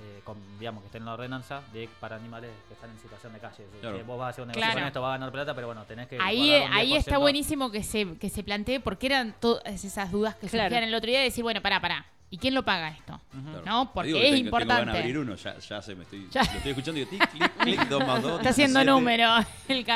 eh, 0.00 0.20
con, 0.24 0.36
digamos, 0.58 0.82
que 0.82 0.86
esté 0.86 0.98
en 0.98 1.04
la 1.04 1.14
ordenanza, 1.14 1.62
de, 1.72 1.88
para 2.00 2.16
animales 2.16 2.50
que 2.68 2.74
están 2.74 2.90
en 2.90 2.98
situación 3.00 3.32
de 3.32 3.38
calle. 3.40 3.64
Claro. 3.80 4.04
vos 4.04 4.18
vas 4.18 4.26
a 4.26 4.30
hacer 4.30 4.42
un 4.42 4.48
negocio 4.48 4.62
Claro. 4.66 4.78
con 4.80 4.86
esto, 4.86 5.02
vas 5.02 5.08
a 5.08 5.12
ganar 5.12 5.32
plata, 5.32 5.54
pero 5.54 5.66
bueno, 5.68 5.84
tenés 5.84 6.06
que... 6.08 6.18
Ahí, 6.20 6.50
ahí 6.52 6.94
está 6.94 7.16
10%. 7.16 7.20
buenísimo 7.20 7.70
que 7.70 7.82
se, 7.82 8.16
que 8.18 8.28
se 8.30 8.42
plantee, 8.42 8.80
porque 8.80 9.06
eran 9.06 9.34
todas 9.40 9.84
esas 9.84 10.10
dudas 10.12 10.34
que 10.36 10.48
Claro. 10.48 10.68
surgían 10.68 10.88
el 10.88 10.94
otro 10.94 11.08
día 11.08 11.18
de 11.18 11.24
decir, 11.24 11.42
bueno, 11.42 11.60
pará, 11.62 11.80
pará. 11.80 12.06
¿Y 12.30 12.36
quién 12.36 12.52
lo 12.54 12.62
paga 12.62 12.90
esto? 12.90 13.18
No, 13.64 13.90
porque 13.94 14.08
digo 14.08 14.18
es 14.18 14.24
tengo- 14.24 14.34
tengo 14.36 14.44
importante. 14.48 14.98
abrir 14.98 15.18
uno, 15.18 15.34
ya, 15.34 15.58
ya 15.58 15.80
se 15.80 15.94
me 15.94 16.02
estoy. 16.02 16.28
Ya. 16.30 16.42
Lo 16.44 16.50
estoy 16.58 16.70
escuchando 16.72 17.00
y 17.00 17.04
digo, 17.06 17.10
tic, 17.10 17.30
clic, 17.30 17.52
clic, 17.56 17.88
dos 17.88 18.06
más 18.06 18.22
dos. 18.22 18.36
Está 18.36 18.50
haciendo 18.50 18.80
17. 18.80 18.90
número 18.90 19.30
el. 19.68 19.86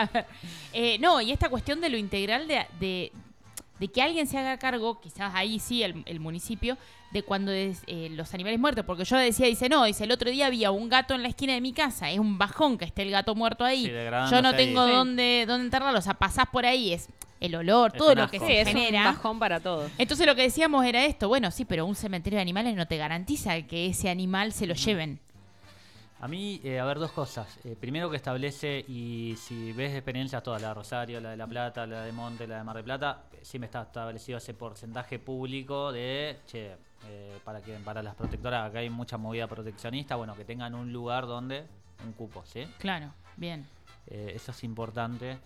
Eh, 0.72 0.98
no, 0.98 1.20
y 1.20 1.30
esta 1.30 1.50
cuestión 1.50 1.82
de 1.82 1.90
lo 1.90 1.98
integral 1.98 2.48
de, 2.48 2.66
de, 2.80 3.12
de 3.82 3.88
que 3.88 4.00
alguien 4.00 4.28
se 4.28 4.38
haga 4.38 4.58
cargo, 4.58 5.00
quizás 5.00 5.32
ahí 5.34 5.58
sí 5.58 5.82
el, 5.82 6.04
el 6.06 6.20
municipio, 6.20 6.78
de 7.10 7.24
cuando 7.24 7.50
es, 7.50 7.82
eh, 7.88 8.08
los 8.12 8.32
animales 8.32 8.60
muertos. 8.60 8.84
Porque 8.84 9.04
yo 9.04 9.16
decía, 9.16 9.48
dice, 9.48 9.68
no, 9.68 9.82
dice, 9.84 10.04
el 10.04 10.12
otro 10.12 10.30
día 10.30 10.46
había 10.46 10.70
un 10.70 10.88
gato 10.88 11.14
en 11.14 11.22
la 11.22 11.28
esquina 11.28 11.52
de 11.54 11.60
mi 11.60 11.72
casa, 11.72 12.08
es 12.08 12.20
un 12.20 12.38
bajón 12.38 12.78
que 12.78 12.84
esté 12.84 13.02
el 13.02 13.10
gato 13.10 13.34
muerto 13.34 13.64
ahí. 13.64 13.86
Sí, 13.86 13.90
yo 14.30 14.40
no 14.40 14.54
tengo 14.54 14.86
dónde, 14.86 15.46
dónde 15.48 15.64
enterrarlo, 15.64 15.98
o 15.98 16.02
sea, 16.02 16.14
pasás 16.14 16.46
por 16.52 16.64
ahí, 16.64 16.92
es 16.92 17.08
el 17.40 17.56
olor, 17.56 17.90
Es 17.92 17.98
todo 17.98 18.14
lo 18.14 18.30
que 18.30 18.38
se 18.38 18.46
Sí, 18.46 18.52
es 18.52 18.68
un 18.68 18.72
genera. 18.74 19.02
bajón 19.06 19.40
para 19.40 19.58
todos. 19.58 19.90
Entonces 19.98 20.28
lo 20.28 20.36
que 20.36 20.42
decíamos 20.42 20.86
era 20.86 21.04
esto, 21.04 21.26
bueno, 21.26 21.50
sí, 21.50 21.64
pero 21.64 21.84
un 21.86 21.96
cementerio 21.96 22.36
de 22.36 22.42
animales 22.42 22.76
no 22.76 22.86
te 22.86 22.96
garantiza 22.98 23.60
que 23.62 23.86
ese 23.86 24.08
animal 24.10 24.52
se 24.52 24.68
lo 24.68 24.74
lleven. 24.74 25.18
A 26.22 26.28
mí, 26.28 26.60
eh, 26.62 26.78
a 26.78 26.84
ver, 26.84 27.00
dos 27.00 27.10
cosas. 27.10 27.58
Eh, 27.64 27.74
primero 27.74 28.08
que 28.08 28.14
establece, 28.16 28.84
y 28.86 29.34
si 29.36 29.72
ves 29.72 29.92
experiencias 29.92 30.40
todas, 30.40 30.62
la 30.62 30.68
de 30.68 30.74
Rosario, 30.74 31.20
la 31.20 31.30
de 31.30 31.36
La 31.36 31.48
Plata, 31.48 31.84
la 31.84 32.04
de 32.04 32.12
Monte, 32.12 32.46
la 32.46 32.58
de 32.58 32.62
Mar 32.62 32.76
del 32.76 32.84
Plata, 32.84 33.24
eh, 33.32 33.40
siempre 33.42 33.66
está 33.66 33.82
establecido 33.82 34.38
ese 34.38 34.54
porcentaje 34.54 35.18
público 35.18 35.90
de, 35.90 36.38
che, 36.46 36.76
eh, 37.08 37.40
para 37.42 37.60
que 37.60 37.74
para 37.78 38.04
las 38.04 38.14
protectoras, 38.14 38.70
acá 38.70 38.78
hay 38.78 38.88
mucha 38.88 39.18
movida 39.18 39.48
proteccionista, 39.48 40.14
bueno, 40.14 40.36
que 40.36 40.44
tengan 40.44 40.76
un 40.76 40.92
lugar 40.92 41.26
donde, 41.26 41.66
un 42.06 42.12
cupo, 42.12 42.44
¿sí? 42.46 42.68
Claro, 42.78 43.12
bien. 43.36 43.66
Eh, 44.06 44.30
eso 44.36 44.52
es 44.52 44.62
importante. 44.62 45.38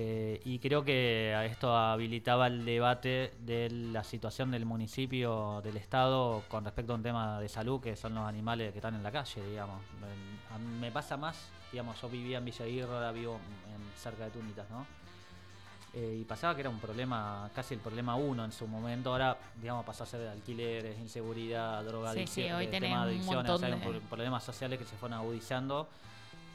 Eh, 0.00 0.40
y 0.44 0.60
creo 0.60 0.84
que 0.84 1.34
a 1.36 1.44
esto 1.46 1.74
habilitaba 1.76 2.46
el 2.46 2.64
debate 2.64 3.32
de 3.40 3.68
la 3.70 4.04
situación 4.04 4.52
del 4.52 4.64
municipio, 4.64 5.60
del 5.64 5.76
Estado, 5.78 6.44
con 6.46 6.64
respecto 6.64 6.92
a 6.92 6.94
un 6.94 7.02
tema 7.02 7.40
de 7.40 7.48
salud, 7.48 7.80
que 7.80 7.96
son 7.96 8.14
los 8.14 8.24
animales 8.24 8.70
que 8.70 8.78
están 8.78 8.94
en 8.94 9.02
la 9.02 9.10
calle, 9.10 9.44
digamos. 9.44 9.82
En- 9.98 10.54
a 10.54 10.58
mí 10.58 10.78
me 10.78 10.92
pasa 10.92 11.16
más, 11.16 11.48
digamos, 11.72 12.00
yo 12.00 12.08
vivía 12.08 12.38
en 12.38 12.44
Villa 12.44 12.64
Aguirre, 12.64 12.88
ahora 12.94 13.10
vivo 13.10 13.40
en, 13.74 13.98
cerca 13.98 14.26
de 14.26 14.30
Tunitas, 14.30 14.70
¿no? 14.70 14.86
Eh, 15.92 16.18
y 16.20 16.24
pasaba 16.24 16.54
que 16.54 16.60
era 16.60 16.70
un 16.70 16.78
problema, 16.78 17.50
casi 17.52 17.74
el 17.74 17.80
problema 17.80 18.14
uno 18.14 18.44
en 18.44 18.52
su 18.52 18.68
momento, 18.68 19.10
ahora, 19.10 19.36
digamos, 19.60 19.84
pasó 19.84 20.04
a 20.04 20.06
ser 20.06 20.20
de 20.20 20.28
alquileres, 20.28 21.00
inseguridad, 21.00 21.82
drogadicción, 21.82 22.46
Sí, 22.46 22.48
sí, 22.48 22.52
hoy 22.52 22.68
tema 22.68 23.06
de 23.06 23.14
un 23.14 23.16
adicciones, 23.16 23.26
montón 23.50 23.54
o 23.56 23.58
sea, 23.58 23.66
hay 23.88 23.96
un 23.96 24.00
problemas 24.08 24.44
sociales 24.44 24.78
que 24.78 24.84
se 24.84 24.94
fueron 24.94 25.18
agudizando. 25.18 25.88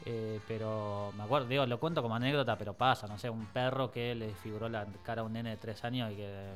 Eh, 0.08 0.40
pero 0.46 1.12
me 1.16 1.24
acuerdo, 1.24 1.48
digo, 1.48 1.66
lo 1.66 1.80
cuento 1.80 2.00
como 2.00 2.14
anécdota, 2.14 2.56
pero 2.56 2.74
pasa, 2.74 3.08
no 3.08 3.18
sé, 3.18 3.28
un 3.28 3.46
perro 3.46 3.90
que 3.90 4.14
le 4.14 4.28
desfiguró 4.28 4.68
la 4.68 4.86
cara 5.02 5.22
a 5.22 5.24
un 5.24 5.32
nene 5.32 5.50
de 5.50 5.56
tres 5.56 5.82
años 5.84 6.12
y 6.12 6.16
que 6.16 6.54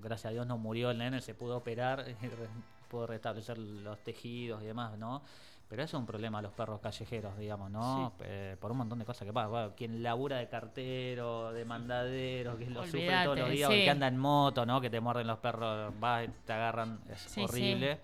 gracias 0.00 0.26
a 0.26 0.32
Dios 0.32 0.46
no 0.46 0.56
murió 0.56 0.90
el 0.92 0.98
nene, 0.98 1.20
se 1.20 1.34
pudo 1.34 1.56
operar, 1.56 2.04
pudo 2.88 3.08
restablecer 3.08 3.58
los 3.58 3.98
tejidos 4.04 4.62
y 4.62 4.66
demás, 4.66 4.96
¿no? 4.98 5.22
Pero 5.68 5.82
eso 5.82 5.96
es 5.96 6.00
un 6.00 6.06
problema 6.06 6.38
a 6.38 6.42
los 6.42 6.52
perros 6.52 6.80
callejeros, 6.80 7.36
digamos, 7.38 7.70
¿no? 7.70 8.12
Eh, 8.20 8.56
por 8.60 8.70
un 8.70 8.76
montón 8.78 8.98
de 8.98 9.06
cosas 9.06 9.26
que 9.26 9.32
pasa. 9.32 9.48
Bueno, 9.48 9.72
quien 9.74 10.02
labura 10.02 10.36
de 10.36 10.46
cartero, 10.46 11.50
de 11.52 11.64
mandadero, 11.64 12.58
que 12.58 12.66
lo 12.68 12.84
sufre 12.84 13.10
todos 13.24 13.38
los 13.38 13.50
días, 13.50 13.68
o 13.70 13.72
sí. 13.72 13.78
el 13.78 13.84
que 13.84 13.90
anda 13.90 14.06
en 14.06 14.18
moto, 14.18 14.66
¿no? 14.66 14.80
Que 14.82 14.90
te 14.90 15.00
muerden 15.00 15.26
los 15.26 15.38
perros, 15.38 15.92
vas 15.98 16.26
y 16.26 16.28
te 16.46 16.52
agarran, 16.52 17.00
es 17.10 17.22
Sí, 17.22 17.28
sí. 17.30 17.42
horrible. 17.42 17.98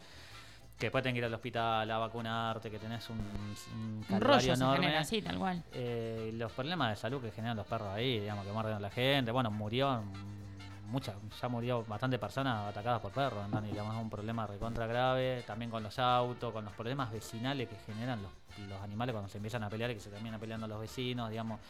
Que 0.79 0.87
después 0.87 1.03
tenés 1.03 1.15
que 1.15 1.19
ir 1.19 1.25
al 1.25 1.35
hospital 1.35 1.91
a 1.91 1.99
vacunarte, 1.99 2.71
que 2.71 2.79
tenés 2.79 3.11
un, 3.11 3.19
un 3.19 4.21
rollo 4.21 4.55
enorme. 4.55 4.85
genera 4.85 5.01
así, 5.01 5.21
tal 5.21 5.39
cual. 5.39 5.63
Eh, 5.73 6.31
los 6.35 6.53
problemas 6.53 6.91
de 6.91 6.97
salud 6.97 7.21
que 7.21 7.33
generan 7.33 7.57
los 7.57 7.67
perros 7.67 7.89
ahí, 7.89 8.21
digamos, 8.21 8.47
que 8.47 8.53
muerden 8.53 8.75
a 8.75 8.81
la 8.81 8.91
gente. 8.91 9.33
Bueno, 9.33 9.51
murió 9.51 10.01
mm, 10.01 10.91
mucha, 10.91 11.15
ya 11.41 11.49
murió 11.49 11.85
bastante 11.85 12.19
personas 12.19 12.69
atacadas 12.69 13.01
por 13.01 13.11
perros, 13.11 13.49
¿no? 13.49 13.59
Y, 13.67 13.71
digamos, 13.71 13.95
es 13.97 14.01
un 14.01 14.09
problema 14.09 14.47
recontra 14.47 14.87
grave. 14.87 15.43
También 15.47 15.71
con 15.71 15.83
los 15.83 15.99
autos, 15.99 16.53
con 16.53 16.65
los 16.65 16.75
problemas 16.75 17.11
vecinales 17.11 17.69
que 17.69 17.77
generan 17.93 18.23
los, 18.23 18.31
los 18.69 18.81
animales 18.81 19.13
cuando 19.13 19.29
se 19.29 19.39
empiezan 19.39 19.65
a 19.65 19.69
pelear 19.69 19.91
y 19.91 19.95
que 19.95 20.01
se 20.01 20.11
terminan 20.11 20.39
peleando 20.39 20.69
los 20.69 20.81
vecinos, 20.81 21.29
digamos. 21.29 21.61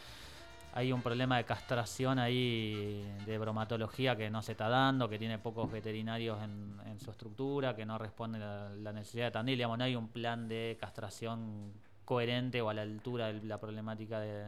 Hay 0.75 0.93
un 0.93 1.03
problema 1.03 1.39
de 1.39 1.45
castración 1.45 2.19
ahí, 2.19 3.05
de 3.27 3.39
bromatología 3.39 4.17
que 4.17 4.31
no 4.31 4.43
se 4.43 4.53
está 4.53 4.69
dando, 4.69 5.09
que 5.09 5.19
tiene 5.19 5.39
pocos 5.39 5.71
veterinarios 5.71 6.43
en, 6.43 6.77
en 6.87 7.01
su 7.01 7.11
estructura, 7.11 7.75
que 7.75 7.85
no 7.85 7.99
responde 7.99 8.43
a 8.43 8.71
la 8.71 8.93
necesidad 8.93 9.27
de 9.27 9.31
Tandil. 9.33 9.57
Digamos, 9.57 9.79
no 9.79 9.85
hay 9.85 9.97
un 9.97 10.09
plan 10.09 10.47
de 10.47 10.77
castración 10.81 11.73
coherente 12.05 12.63
o 12.63 12.71
a 12.71 12.75
la 12.75 12.83
altura 12.83 13.33
de 13.33 13.43
la 13.43 13.59
problemática 13.59 14.21
de, 14.21 14.45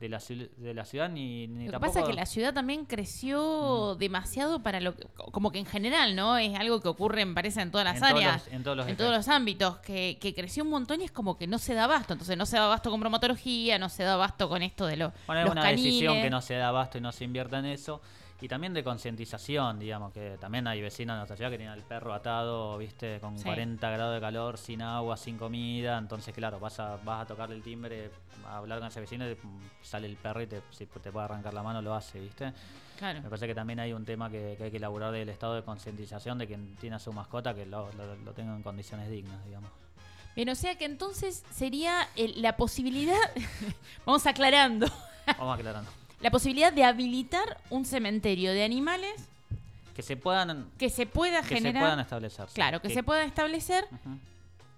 de, 0.00 0.08
la, 0.08 0.18
de 0.56 0.74
la 0.74 0.84
ciudad, 0.84 1.08
ni, 1.08 1.46
ni 1.46 1.66
Lo 1.66 1.72
que 1.72 1.78
pasa 1.80 2.00
es 2.00 2.06
que 2.06 2.12
la 2.12 2.26
ciudad 2.26 2.52
también 2.52 2.84
creció 2.84 3.94
demasiado 3.96 4.62
para 4.62 4.80
lo 4.80 4.94
que, 4.94 5.06
como 5.32 5.50
que 5.50 5.58
en 5.58 5.66
general, 5.66 6.14
¿no? 6.16 6.36
Es 6.36 6.58
algo 6.58 6.80
que 6.80 6.88
ocurre, 6.88 7.24
me 7.24 7.34
parece, 7.34 7.60
en 7.62 7.70
todas 7.70 7.84
las 7.84 7.94
en 7.96 8.00
todos 8.00 8.12
áreas. 8.14 8.44
los- 8.44 8.52
en 8.54 8.62
todos 8.64 8.76
los 8.76 8.88
en 8.88 8.96
todos 8.96 9.12
los 9.12 9.28
ámbitos, 9.28 9.78
que, 9.78 10.18
que 10.20 10.34
creció 10.34 10.64
un 10.64 10.70
montón 10.70 11.00
y 11.00 11.04
es 11.04 11.10
como 11.12 11.36
que 11.38 11.46
no 11.46 11.58
se 11.58 11.74
da 11.74 11.84
abasto. 11.84 12.12
Entonces 12.12 12.36
no 12.36 12.46
se 12.46 12.56
da 12.56 12.64
abasto 12.66 12.90
con 12.90 13.00
bromatología, 13.00 13.78
no 13.78 13.88
se 13.88 14.02
da 14.02 14.14
abasto 14.14 14.48
con 14.48 14.62
esto 14.62 14.86
de 14.86 14.96
lo- 14.96 15.12
Bueno, 15.26 15.40
es 15.42 15.44
los 15.46 15.52
una 15.52 15.62
canines. 15.62 15.84
decisión 15.84 16.14
que 16.22 16.30
no 16.30 16.40
se 16.42 16.54
da 16.54 16.68
abasto 16.68 16.98
y 16.98 17.00
no 17.00 17.12
se 17.12 17.24
invierta 17.24 17.58
en 17.58 17.66
eso. 17.66 18.00
Y 18.40 18.48
también 18.48 18.74
de 18.74 18.84
concientización, 18.84 19.78
digamos, 19.78 20.12
que 20.12 20.36
también 20.38 20.66
hay 20.66 20.82
vecinos 20.82 21.14
en 21.14 21.18
nuestra 21.18 21.36
ciudad 21.36 21.50
que 21.50 21.56
tienen 21.56 21.72
al 21.72 21.82
perro 21.82 22.12
atado, 22.12 22.76
viste, 22.76 23.18
con 23.20 23.38
Sí. 23.38 23.44
40 23.44 23.90
grados 23.90 24.14
de 24.14 24.20
calor, 24.20 24.58
sin 24.58 24.82
agua, 24.82 25.16
sin 25.16 25.38
comida. 25.38 25.96
Entonces, 25.96 26.34
claro, 26.34 26.58
vas 26.60 26.78
a, 26.80 26.96
vas 27.04 27.22
a 27.22 27.26
tocarle 27.26 27.54
el 27.56 27.62
timbre, 27.62 28.10
a 28.46 28.58
hablar 28.58 28.80
con 28.80 28.88
ese 28.88 29.00
vecino 29.00 29.26
y 29.30 29.34
mm, 29.34 29.60
sale 29.82 30.06
el 30.08 30.16
perro 30.16 30.42
y 30.42 30.46
te, 30.46 30.60
si 30.72 30.84
te 30.86 31.10
puede 31.10 31.24
arrancar 31.24 31.54
la 31.54 31.62
mano, 31.62 31.80
lo 31.80 31.94
hace, 31.94 32.20
viste. 32.20 32.52
Claro. 32.98 33.22
Me 33.22 33.28
parece 33.28 33.46
que 33.46 33.54
también 33.54 33.80
hay 33.80 33.92
un 33.92 34.04
tema 34.04 34.28
que, 34.30 34.54
que 34.58 34.64
hay 34.64 34.70
que 34.70 34.76
elaborar 34.76 35.10
del 35.12 35.28
estado 35.30 35.54
de 35.54 35.62
concientización 35.62 36.36
de 36.36 36.46
quien 36.46 36.76
tiene 36.76 36.96
a 36.96 36.98
su 36.98 37.12
mascota 37.12 37.54
que 37.54 37.64
lo, 37.64 37.90
lo, 37.92 38.14
lo 38.16 38.32
tenga 38.32 38.54
en 38.54 38.62
condiciones 38.62 39.08
dignas, 39.10 39.42
digamos. 39.46 39.70
Bien, 40.36 40.48
o 40.50 40.54
sea 40.56 40.76
que 40.76 40.84
entonces 40.84 41.44
sería 41.52 42.08
el- 42.16 42.42
la 42.42 42.56
posibilidad, 42.56 43.16
vamos 44.04 44.26
aclarando, 44.26 44.86
Vamos 45.38 45.56
aclarando. 45.58 45.90
La 46.20 46.30
posibilidad 46.30 46.72
de 46.72 46.84
habilitar 46.84 47.60
un 47.70 47.84
cementerio 47.84 48.52
de 48.52 48.64
animales 48.64 49.12
Que 49.94 50.02
se 50.02 50.16
puedan, 50.16 50.66
que 50.78 50.90
se 50.90 51.06
pueda 51.06 51.42
que 51.42 51.48
se 51.48 51.54
generar, 51.56 51.82
puedan 51.82 52.00
establecer. 52.00 52.46
claro, 52.54 52.80
que 52.80 52.90
se 52.90 53.02
pueda 53.02 53.24
establecer, 53.24 53.84
Ujú. 53.92 54.18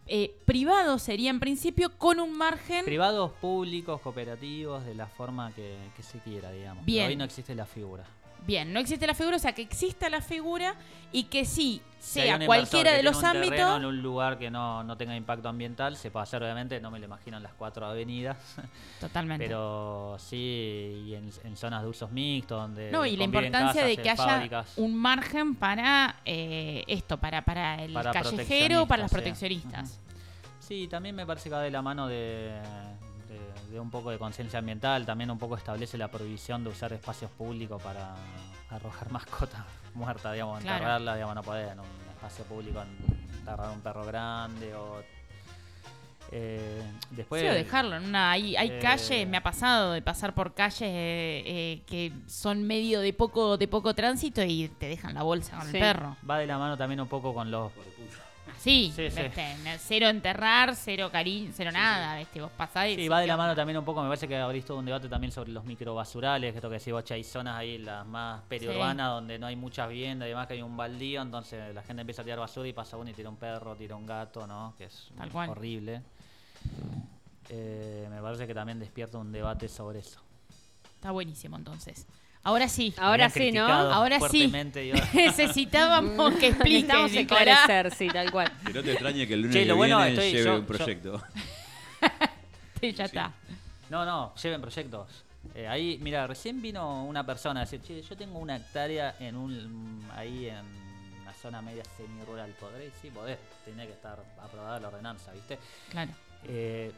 eh, 0.09 0.35
privado 0.45 0.99
sería 0.99 1.31
en 1.31 1.40
principio 1.40 1.97
con 1.97 2.21
un 2.21 2.37
margen, 2.37 2.85
Privados, 2.85 3.31
públicos, 3.40 4.00
cooperativos, 4.00 4.85
de 4.85 4.95
la 4.95 5.07
forma 5.07 5.52
que, 5.52 5.76
que 5.97 6.02
se 6.02 6.19
quiera, 6.19 6.50
digamos. 6.50 6.85
Bien. 6.85 7.05
Pero 7.05 7.11
hoy 7.11 7.16
no 7.16 7.25
existe 7.25 7.55
la 7.55 7.64
figura. 7.66 8.05
Bien, 8.47 8.73
no 8.73 8.81
existe 8.81 9.07
la 9.07 9.15
figura, 9.15 9.37
o 9.37 9.38
sea, 9.38 9.53
que 9.53 9.62
exista 9.62 10.09
la 10.09 10.21
figura 10.21 10.75
y 11.12 11.25
que 11.25 11.45
sí 11.45 11.83
Si 11.99 12.21
sea 12.21 12.35
inversor 12.35 12.47
cualquiera 12.47 12.91
que 12.93 12.97
de 12.99 13.03
los 13.03 13.17
un 13.19 13.25
ámbitos. 13.25 13.76
En 13.76 13.85
un 13.85 14.03
lugar 14.03 14.38
que 14.38 14.50
no, 14.50 14.85
no 14.85 14.97
tenga 14.97 15.17
impacto 15.17 15.49
ambiental, 15.49 15.97
se 15.97 16.11
puede 16.11 16.23
hacer, 16.25 16.43
obviamente, 16.43 16.81
no 16.81 16.91
me 16.91 16.99
lo 16.99 17.07
imagino 17.07 17.37
en 17.37 17.43
las 17.43 17.53
cuatro 17.55 17.87
avenidas, 17.87 18.37
Totalmente. 19.00 19.45
pero 19.45 20.17
sí 20.19 21.05
y 21.07 21.15
en, 21.15 21.31
en 21.45 21.57
zonas 21.57 21.83
de 21.83 21.88
usos 21.88 22.11
mixtos, 22.11 22.61
donde. 22.61 22.91
no, 22.91 23.05
y 23.05 23.17
la 23.17 23.25
importancia 23.25 23.85
de 23.85 23.97
casas, 23.97 24.03
que 24.03 24.09
eh, 24.09 24.12
haya 24.12 24.33
fábricas, 24.35 24.73
un 24.76 24.95
margen 24.97 25.55
para 25.55 26.17
eh, 26.25 26.85
esto, 26.87 27.19
para, 27.19 27.43
para 27.43 27.83
el 27.83 27.93
Para 27.93 28.12
callejero, 28.12 28.87
para 28.87 29.03
las 29.03 29.11
proteccionistas, 29.11 29.73
proteccionistas. 29.73 30.07
Sí, 30.61 30.88
también 30.88 31.15
me 31.15 31.25
parece 31.25 31.49
que 31.49 31.55
va 31.55 31.62
de 31.62 31.71
la 31.71 31.81
mano 31.83 32.09
de, 32.09 32.61
un 33.80 33.90
poco 33.90 34.11
de 34.11 34.18
conciencia 34.18 34.59
ambiental, 34.59 35.04
también 35.06 35.30
un 35.30 35.38
poco 35.38 35.56
establece 35.56 35.97
la 35.99 36.09
prohibición 36.09 36.64
de 36.64 36.71
usar 36.71 36.92
espacios 36.92 37.30
públicos 37.33 37.83
para 37.83 38.14
arrojar 38.71 39.11
mascotas 39.12 39.64
muertas, 39.95 40.33
digamos, 40.33 40.61
Claro. 40.61 40.76
enterrarlas, 40.76 41.14
digamos, 41.16 41.35
no 41.37 41.42
podés 41.42 41.73
en 41.73 41.80
un 41.80 41.87
espacio 42.14 42.45
público 42.45 42.83
enterrar 43.38 43.71
un 43.71 43.80
perro 43.80 44.04
grande 44.04 44.75
o... 44.75 45.00
eh, 46.33 46.83
después... 47.11 47.40
Sí, 47.42 47.49
o 47.49 47.52
dejarlo 47.54 47.97
en 47.97 48.04
una. 48.04 48.33
Hay, 48.33 48.56
hay 48.56 48.71
eh, 48.73 48.78
calles, 48.80 49.26
me 49.28 49.37
ha 49.37 49.42
pasado 49.42 49.92
de 49.92 50.02
pasar 50.02 50.35
por 50.35 50.52
calles 50.54 50.83
eh, 50.83 51.42
eh, 51.47 51.83
que 51.87 52.12
son 52.26 52.62
medio 52.64 53.00
de 53.00 53.12
poco, 53.12 53.56
de 53.56 53.68
poco 53.68 53.95
tránsito 53.95 54.42
y 54.42 54.68
te 54.68 54.88
dejan 54.88 55.14
la 55.14 55.23
bolsa 55.23 55.56
con 55.59 55.71
Sí. 55.71 55.76
el 55.76 55.80
perro. 55.83 56.16
Va 56.28 56.38
de 56.38 56.47
la 56.47 56.59
mano 56.59 56.76
también 56.76 57.00
un 57.00 57.09
poco 57.09 57.33
con 57.33 57.50
los... 57.50 57.71
Sí, 58.59 58.93
Sí, 58.97 59.11
sí. 59.11 59.23
¿viste? 59.23 59.57
cero 59.79 60.09
enterrar, 60.09 60.75
cero 60.75 61.09
cariño, 61.13 61.51
cero 61.55 61.71
nada, 61.73 62.19
¿viste? 62.19 62.41
Vos 62.41 62.51
pasás 62.57 62.89
y 62.89 62.97
Sí, 62.97 63.09
va 63.09 63.19
de 63.21 63.25
¿qué 63.25 63.29
la 63.29 63.37
mano 63.37 63.55
también 63.55 63.79
un 63.79 63.85
poco, 63.85 64.03
me 64.03 64.09
parece 64.09 64.27
que 64.27 64.37
abrís 64.37 64.65
todo 64.65 64.79
un 64.79 64.85
debate 64.87 65.09
también 65.09 65.31
sobre 65.31 65.53
los 65.53 65.65
microbasurales, 65.65 66.53
que 66.53 66.59
esto 66.59 66.69
que 66.69 66.79
decís 66.79 66.93
vos, 66.93 67.09
hay 67.11 67.23
zonas 67.23 67.57
ahí, 67.57 67.79
las 67.79 68.05
más 68.07 68.43
periurbanas, 68.49 69.09
donde 69.11 69.39
no 69.39 69.47
hay 69.47 69.57
muchas 69.57 69.89
viviendas, 69.89 70.27
además 70.27 70.47
que 70.49 70.55
hay 70.55 70.63
un 70.63 70.77
baldío, 70.77 71.23
entonces 71.23 71.75
la 71.75 71.83
gente 71.83 72.01
empieza 72.01 72.23
a 72.23 72.25
tirar 72.25 72.39
basura 72.41 72.67
y 72.69 72.73
pasa 72.73 72.97
uno 72.97 73.11
y 73.11 73.13
tira 73.15 73.29
un 73.29 73.37
perro, 73.37 73.77
tira 73.77 73.95
un 73.95 74.07
gato, 74.07 74.47
¿no? 74.47 74.75
Que 74.77 74.85
es 74.87 75.11
Tal 75.17 75.31
cual. 75.31 75.51
horrible. 75.51 76.03
Eh, 77.49 78.09
me 78.11 78.21
parece 78.21 78.47
que 78.47 78.55
también 78.55 78.79
despierta 78.79 79.19
un 79.19 79.31
debate 79.31 79.69
sobre 79.69 80.01
eso. 80.01 80.21
Está 80.97 81.11
buenísimo 81.13 81.57
entonces. 81.57 82.07
Ahora 82.47 82.69
sí. 82.69 82.95
Ahora 82.97 83.29
sí, 83.29 83.50
¿no? 83.50 83.67
Ahora 83.67 84.21
sí. 84.31 84.47
Necesitábamos 85.12 86.35
que 86.35 86.47
expliques, 86.49 86.87
Necesitamos 86.88 87.12
esclarecer, 87.12 87.95
sí, 87.95 88.07
tal 88.09 88.31
cual. 88.31 88.53
Que 88.67 88.73
no 88.73 88.83
te 88.85 88.93
extrañe 88.93 89.26
que 89.26 89.35
el 89.35 89.41
lunes 89.41 89.55
Che, 89.57 89.62
que 89.62 89.67
lo 89.69 89.76
bueno, 89.76 89.97
viene 89.99 90.12
estoy- 90.12 90.31
lleve 90.33 90.45
yo- 90.45 90.55
un 90.55 90.61
yo- 90.61 90.67
proyecto. 90.67 91.23
Sí, 92.81 92.93
ya 92.93 93.05
está. 93.07 93.33
No, 93.91 94.05
no, 94.05 94.33
lleven 94.37 94.61
proyectos. 94.61 95.09
Eh, 95.55 95.67
ahí, 95.67 95.99
mira, 96.03 96.26
recién 96.26 96.61
vino 96.62 97.05
una 97.05 97.25
persona 97.25 97.61
a 97.61 97.65
decir, 97.65 97.81
che, 97.83 98.03
yo 98.03 98.17
tengo 98.17 98.38
una 98.38 98.57
hectárea 98.57 99.17
en 99.19 99.35
un 99.35 100.07
ahí 100.15 100.49
en 100.49 100.65
una 101.23 101.33
zona 101.33 101.62
media 101.62 101.83
semi-rural. 101.97 102.50
¿Podréis? 102.61 102.93
Sí, 103.00 103.11
podés. 103.11 103.38
Tiene 103.65 103.87
que 103.87 103.93
estar 103.93 104.19
aprobada 104.43 104.79
la 104.79 104.88
ordenanza, 104.88 105.33
¿viste? 105.33 105.59
Claro. 105.91 106.12
Eh, 106.45 106.93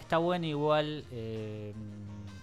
está 0.00 0.16
bueno 0.18 0.46
igual, 0.46 1.04
eh, 1.12 1.72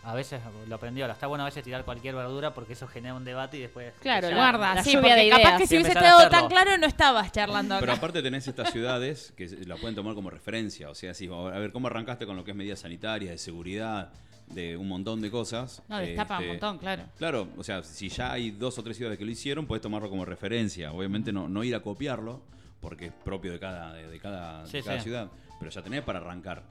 a 0.03 0.13
veces, 0.13 0.39
lo 0.67 0.75
aprendí 0.75 1.01
ahora, 1.01 1.13
está 1.13 1.27
bueno 1.27 1.43
a 1.43 1.45
veces 1.47 1.63
tirar 1.63 1.83
cualquier 1.83 2.15
verdura 2.15 2.53
porque 2.53 2.73
eso 2.73 2.87
genera 2.87 3.15
un 3.15 3.25
debate 3.25 3.57
y 3.57 3.61
después... 3.61 3.93
Claro, 3.99 4.29
ya- 4.29 4.35
Guarda, 4.35 4.75
la 4.75 4.83
sí, 4.83 4.93
lluvia 4.93 5.15
de 5.15 5.29
capaz 5.29 5.41
ideas. 5.41 5.57
que 5.61 5.67
si 5.67 5.75
Sí, 5.75 5.75
hubiese 5.81 5.91
estado 5.99 6.29
tan 6.29 6.47
claro 6.47 6.77
no 6.77 6.85
estabas 6.85 7.31
charlando 7.31 7.75
Pero 7.79 7.91
acá. 7.91 7.97
aparte 7.99 8.21
tenés 8.21 8.47
estas 8.47 8.71
ciudades 8.71 9.33
que 9.35 9.47
la 9.65 9.75
pueden 9.75 9.95
tomar 9.95 10.13
como 10.15 10.29
referencia. 10.29 10.89
O 10.89 10.95
sea, 10.95 11.13
si, 11.13 11.27
a 11.27 11.49
ver, 11.59 11.71
¿cómo 11.71 11.87
arrancaste 11.87 12.25
con 12.25 12.35
lo 12.35 12.43
que 12.43 12.51
es 12.51 12.57
medidas 12.57 12.79
sanitarias, 12.79 13.31
de 13.31 13.37
seguridad, 13.39 14.11
de 14.47 14.77
un 14.77 14.87
montón 14.87 15.19
de 15.21 15.29
cosas? 15.31 15.81
No, 15.89 15.97
destapa 15.97 16.37
un 16.37 16.43
Este, 16.43 16.53
montón, 16.53 16.77
claro. 16.77 17.03
Claro, 17.17 17.47
o 17.57 17.63
sea, 17.63 17.83
si 17.83 18.07
ya 18.09 18.31
hay 18.33 18.51
dos 18.51 18.77
o 18.77 18.83
tres 18.83 18.97
ciudades 18.97 19.17
que 19.17 19.25
lo 19.25 19.31
hicieron, 19.31 19.65
puedes 19.65 19.81
tomarlo 19.81 20.09
como 20.09 20.25
referencia. 20.25 20.91
Obviamente 20.93 21.31
no, 21.33 21.49
no 21.49 21.63
ir 21.63 21.75
a 21.75 21.81
copiarlo, 21.81 22.41
porque 22.79 23.07
es 23.07 23.13
propio 23.13 23.51
de 23.51 23.59
cada, 23.59 23.93
de, 23.93 24.07
de 24.07 24.19
cada, 24.19 24.65
Sí, 24.67 24.77
de 24.77 24.83
cada 24.83 24.97
sí. 24.99 25.03
ciudad, 25.03 25.27
pero 25.59 25.69
ya 25.69 25.83
tenés 25.83 26.01
para 26.01 26.19
arrancar. 26.19 26.63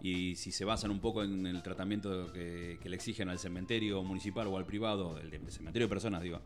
Y 0.00 0.36
si 0.36 0.52
se 0.52 0.64
basan 0.64 0.90
un 0.90 1.00
poco 1.00 1.24
en 1.24 1.46
el 1.46 1.62
tratamiento 1.62 2.32
que, 2.32 2.78
le 2.82 2.96
exigen 2.96 3.28
al 3.28 3.38
cementerio 3.38 4.02
municipal 4.02 4.46
o 4.46 4.56
al 4.56 4.64
privado, 4.64 5.18
el 5.18 5.30
de 5.30 5.50
cementerio 5.50 5.86
de 5.86 5.90
personas, 5.90 6.22
digo, 6.22 6.40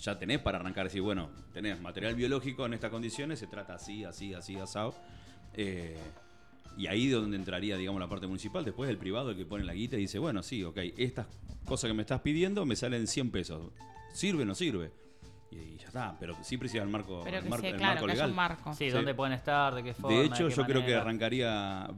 ya 0.00 0.18
tenés 0.18 0.40
para 0.40 0.58
arrancar 0.58 0.84
decir, 0.84 1.02
bueno, 1.02 1.30
tenés 1.52 1.80
material 1.80 2.14
biológico 2.14 2.66
en 2.66 2.74
estas 2.74 2.90
condiciones, 2.90 3.38
se 3.38 3.46
trata 3.46 3.74
así, 3.74 4.04
así, 4.04 4.34
así, 4.34 4.56
asado. 4.56 4.94
Eh, 5.54 5.96
y 6.76 6.88
ahí 6.88 7.08
donde 7.08 7.36
entraría, 7.36 7.76
digamos, 7.76 8.00
la 8.00 8.08
parte 8.08 8.26
municipal. 8.26 8.64
Después 8.64 8.90
el 8.90 8.98
privado, 8.98 9.30
el 9.30 9.36
que 9.36 9.46
pone 9.46 9.64
la 9.64 9.74
guita 9.74 9.96
y 9.96 10.00
dice, 10.00 10.18
bueno, 10.18 10.42
sí, 10.42 10.64
ok, 10.64 10.78
estas 10.96 11.26
cosas 11.64 11.88
que 11.88 11.94
me 11.94 12.02
estás 12.02 12.20
pidiendo 12.20 12.66
me 12.66 12.74
salen 12.74 13.06
100 13.06 13.30
pesos. 13.30 13.70
¿Sirve 14.12 14.42
o 14.42 14.46
no 14.46 14.54
sirve? 14.54 14.90
Y 15.54 15.76
ya 15.78 15.86
está, 15.86 16.16
pero 16.18 16.34
siempre 16.42 16.68
sigue 16.68 16.82
el 16.82 16.88
marco, 16.88 17.20
Pero 17.24 17.36
el 17.38 17.42
que 17.44 17.48
marco, 17.48 17.60
sea 17.62 17.70
el 17.70 17.76
claro, 17.76 17.92
marco 17.94 18.06
que 18.06 18.12
haya 18.12 18.22
legal. 18.26 18.30
un 18.30 18.36
marco. 18.36 18.72
Sí, 18.74 18.84
Sí. 18.86 18.90
dónde 18.90 19.14
pueden 19.14 19.32
estar, 19.34 19.74
de 19.74 19.82
qué 19.84 19.94
forma. 19.94 20.18
De 20.18 20.24
hecho, 20.26 20.48
qué 20.48 20.54
yo 20.54 20.64
creo 20.64 20.84
que 20.84 20.94
arrancaría, 20.94 21.88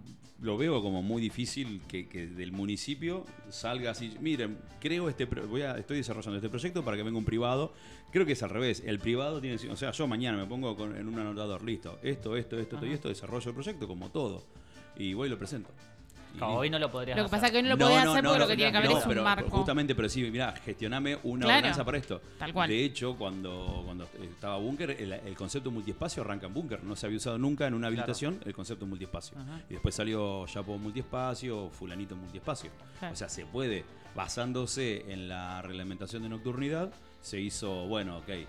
lo 0.42 0.58
veo 0.58 0.82
como 0.82 1.02
muy 1.02 1.22
difícil 1.22 1.80
que, 1.88 2.06
que 2.08 2.26
del 2.26 2.52
municipio 2.52 3.24
salga 3.48 3.92
así, 3.92 4.14
miren, 4.20 4.58
creo 4.80 5.08
este, 5.08 5.26
pro- 5.26 5.48
voy 5.48 5.62
a, 5.62 5.78
estoy 5.78 5.96
desarrollando 5.96 6.36
este 6.36 6.50
proyecto 6.50 6.84
para 6.84 6.96
que 6.98 7.02
venga 7.02 7.16
un 7.18 7.24
privado. 7.24 7.72
Creo 8.12 8.26
que 8.26 8.32
es 8.32 8.42
al 8.42 8.50
revés, 8.50 8.82
el 8.84 8.98
privado 8.98 9.40
tiene, 9.40 9.56
o 9.70 9.76
sea, 9.76 9.90
yo 9.92 10.06
mañana 10.06 10.36
me 10.36 10.46
pongo 10.46 10.76
con- 10.76 10.94
en 10.96 11.08
un 11.08 11.18
anotador, 11.18 11.62
listo, 11.64 11.98
esto, 12.02 12.36
esto, 12.36 12.58
esto, 12.58 12.76
esto 12.76 12.86
y 12.86 12.92
esto, 12.92 13.08
desarrollo 13.08 13.48
el 13.48 13.54
proyecto 13.54 13.88
como 13.88 14.10
todo. 14.10 14.44
Y 14.98 15.14
voy 15.14 15.28
y 15.28 15.30
lo 15.30 15.38
presento. 15.38 15.70
Hoy 16.40 16.68
no 16.68 16.78
lo 16.78 16.90
podrías 16.90 17.16
Lo 17.16 17.24
que 17.24 17.30
pasa 17.30 17.46
es 17.46 17.52
que 17.52 17.58
hoy 17.58 17.62
no 17.62 17.70
lo 17.70 17.78
podés 17.78 17.98
hacer 17.98 18.22
porque 18.24 18.38
lo 18.38 18.46
que 18.48 18.56
tiene 18.56 18.70
que 18.72 18.78
haber 18.78 18.90
no, 18.90 18.98
es 18.98 19.04
un 19.04 19.08
pero 19.08 19.22
marco. 19.24 19.50
Justamente, 19.50 19.94
pero 19.94 20.08
sí, 20.08 20.22
mira, 20.30 20.52
gestioname 20.64 21.18
una 21.22 21.46
Claro. 21.46 21.58
ordenanza 21.58 21.84
para 21.84 21.98
esto. 21.98 22.20
Tal 22.38 22.52
cual. 22.52 22.68
De 22.68 22.84
hecho, 22.84 23.16
cuando, 23.16 23.82
cuando 23.86 24.08
estaba 24.22 24.56
Búnker, 24.58 24.90
el, 24.90 25.12
el 25.12 25.34
concepto 25.36 25.70
multiespacio 25.70 26.22
arranca 26.22 26.46
en 26.46 26.54
Búnker. 26.54 26.84
No 26.84 26.94
se 26.96 27.06
había 27.06 27.16
usado 27.18 27.38
nunca 27.38 27.66
en 27.66 27.74
una 27.74 27.88
Claro. 27.88 28.02
habilitación 28.02 28.40
el 28.44 28.52
concepto 28.52 28.86
multiespacio. 28.86 29.38
Ajá. 29.38 29.60
Y 29.70 29.74
después 29.74 29.94
salió 29.94 30.46
Chapo 30.46 30.76
multiespacio, 30.78 31.70
Fulanito 31.70 32.16
multiespacio. 32.16 32.70
Claro. 32.98 33.14
O 33.14 33.16
sea, 33.16 33.28
se 33.28 33.46
puede, 33.46 33.84
basándose 34.14 35.10
en 35.12 35.28
la 35.28 35.62
reglamentación 35.62 36.22
de 36.22 36.28
nocturnidad, 36.28 36.90
se 37.22 37.40
hizo, 37.40 37.86
bueno, 37.86 38.18
ok, 38.18 38.28
eh, 38.28 38.46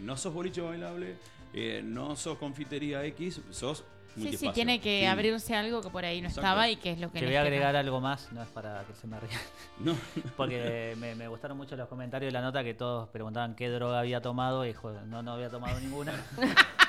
no 0.00 0.16
sos 0.16 0.34
boliche 0.34 0.60
bailable, 0.60 1.16
eh, 1.54 1.80
no 1.84 2.16
sos 2.16 2.36
confitería 2.38 3.04
X, 3.06 3.40
sos 3.50 3.84
Sí, 4.16 4.36
sí, 4.36 4.50
tiene 4.50 4.80
que 4.80 5.06
abrirse 5.06 5.54
algo 5.54 5.80
que 5.80 5.88
por 5.90 6.04
ahí 6.04 6.20
no 6.20 6.28
Exacto. 6.28 6.46
estaba 6.46 6.68
y 6.68 6.76
que 6.76 6.92
es 6.92 6.98
lo 7.00 7.10
que 7.12 7.20
Te 7.20 7.26
voy 7.26 7.34
a 7.34 7.38
este 7.38 7.48
agregar 7.48 7.72
caso- 7.72 7.78
algo 7.86 8.00
más, 8.00 8.32
no 8.32 8.42
es 8.42 8.48
para 8.48 8.82
que 8.84 8.94
se 8.94 9.06
me 9.06 9.18
ría. 9.20 9.38
No, 9.78 9.96
Porque 10.36 10.94
me, 10.98 11.14
me 11.14 11.28
gustaron 11.28 11.56
mucho 11.56 11.76
los 11.76 11.88
comentarios 11.88 12.28
de 12.28 12.32
la 12.32 12.42
nota 12.42 12.62
que 12.64 12.74
todos 12.74 13.08
preguntaban 13.10 13.54
qué 13.54 13.68
droga 13.70 14.00
había 14.00 14.20
tomado 14.20 14.66
y 14.66 14.72
joder, 14.74 15.02
no, 15.06 15.22
no 15.22 15.32
había 15.32 15.48
tomado 15.48 15.78
ninguna. 15.80 16.12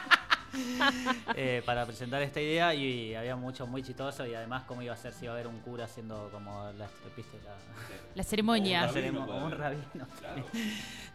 Eh, 1.35 1.61
para 1.65 1.85
presentar 1.85 2.21
esta 2.21 2.41
idea 2.41 2.73
y 2.75 3.15
había 3.15 3.35
mucho 3.35 3.65
muy 3.65 3.81
chistoso 3.83 4.25
y 4.25 4.33
además 4.33 4.63
cómo 4.67 4.81
iba 4.81 4.93
a 4.93 4.97
ser 4.97 5.13
si 5.13 5.25
iba 5.25 5.33
a 5.33 5.35
haber 5.35 5.47
un 5.47 5.59
cura 5.59 5.85
haciendo 5.85 6.29
como 6.31 6.65
la, 6.77 6.87
¿viste? 7.15 7.37
la, 7.45 7.55
La 8.15 8.23
ceremonia. 8.23 8.81
Un 8.87 8.93
rabino 8.93 9.45
un 9.45 9.51
rabino. 9.51 10.07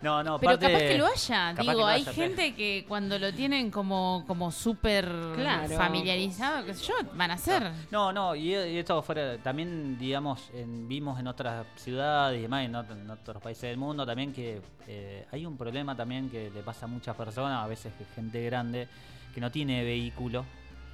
No, 0.02 0.22
no, 0.22 0.38
Pero 0.38 0.58
capaz 0.58 0.78
que 0.78 0.98
lo 0.98 1.06
haya, 1.06 1.52
digo, 1.54 1.86
hay 1.86 2.02
haya, 2.02 2.12
gente 2.12 2.54
que 2.54 2.84
cuando 2.88 3.18
lo 3.18 3.32
tienen 3.32 3.70
como, 3.70 4.24
como 4.26 4.50
súper 4.50 5.06
Claro. 5.34 5.76
familiarizado, 5.76 6.64
qué 6.66 6.74
sé 6.74 6.84
yo, 6.86 6.94
van 7.14 7.30
a 7.30 7.34
hacer. 7.34 7.70
No, 7.90 8.12
no, 8.12 8.34
y, 8.34 8.50
y 8.54 8.78
esto 8.78 9.02
fuera, 9.02 9.38
también, 9.38 9.98
digamos, 9.98 10.50
en- 10.54 10.86
vimos 10.88 11.18
en 11.18 11.26
otras 11.26 11.66
ciudades 11.76 12.38
y 12.38 12.42
demás, 12.42 12.64
en, 12.66 12.72
ot- 12.74 12.90
en 12.92 13.10
otros 13.10 13.42
países 13.42 13.62
del 13.62 13.76
mundo 13.78 14.04
también 14.06 14.32
que 14.32 14.60
eh, 14.86 15.26
hay 15.32 15.44
un 15.46 15.56
problema 15.56 15.94
también 15.96 16.28
que 16.30 16.50
le 16.50 16.62
pasa 16.62 16.84
a 16.86 16.88
muchas 16.88 17.16
personas, 17.16 17.64
a 17.64 17.66
veces 17.66 17.92
que 17.98 18.04
gente 18.14 18.42
grande, 18.44 18.88
que 19.36 19.40
no 19.42 19.50
tiene 19.50 19.84
vehículo 19.84 20.46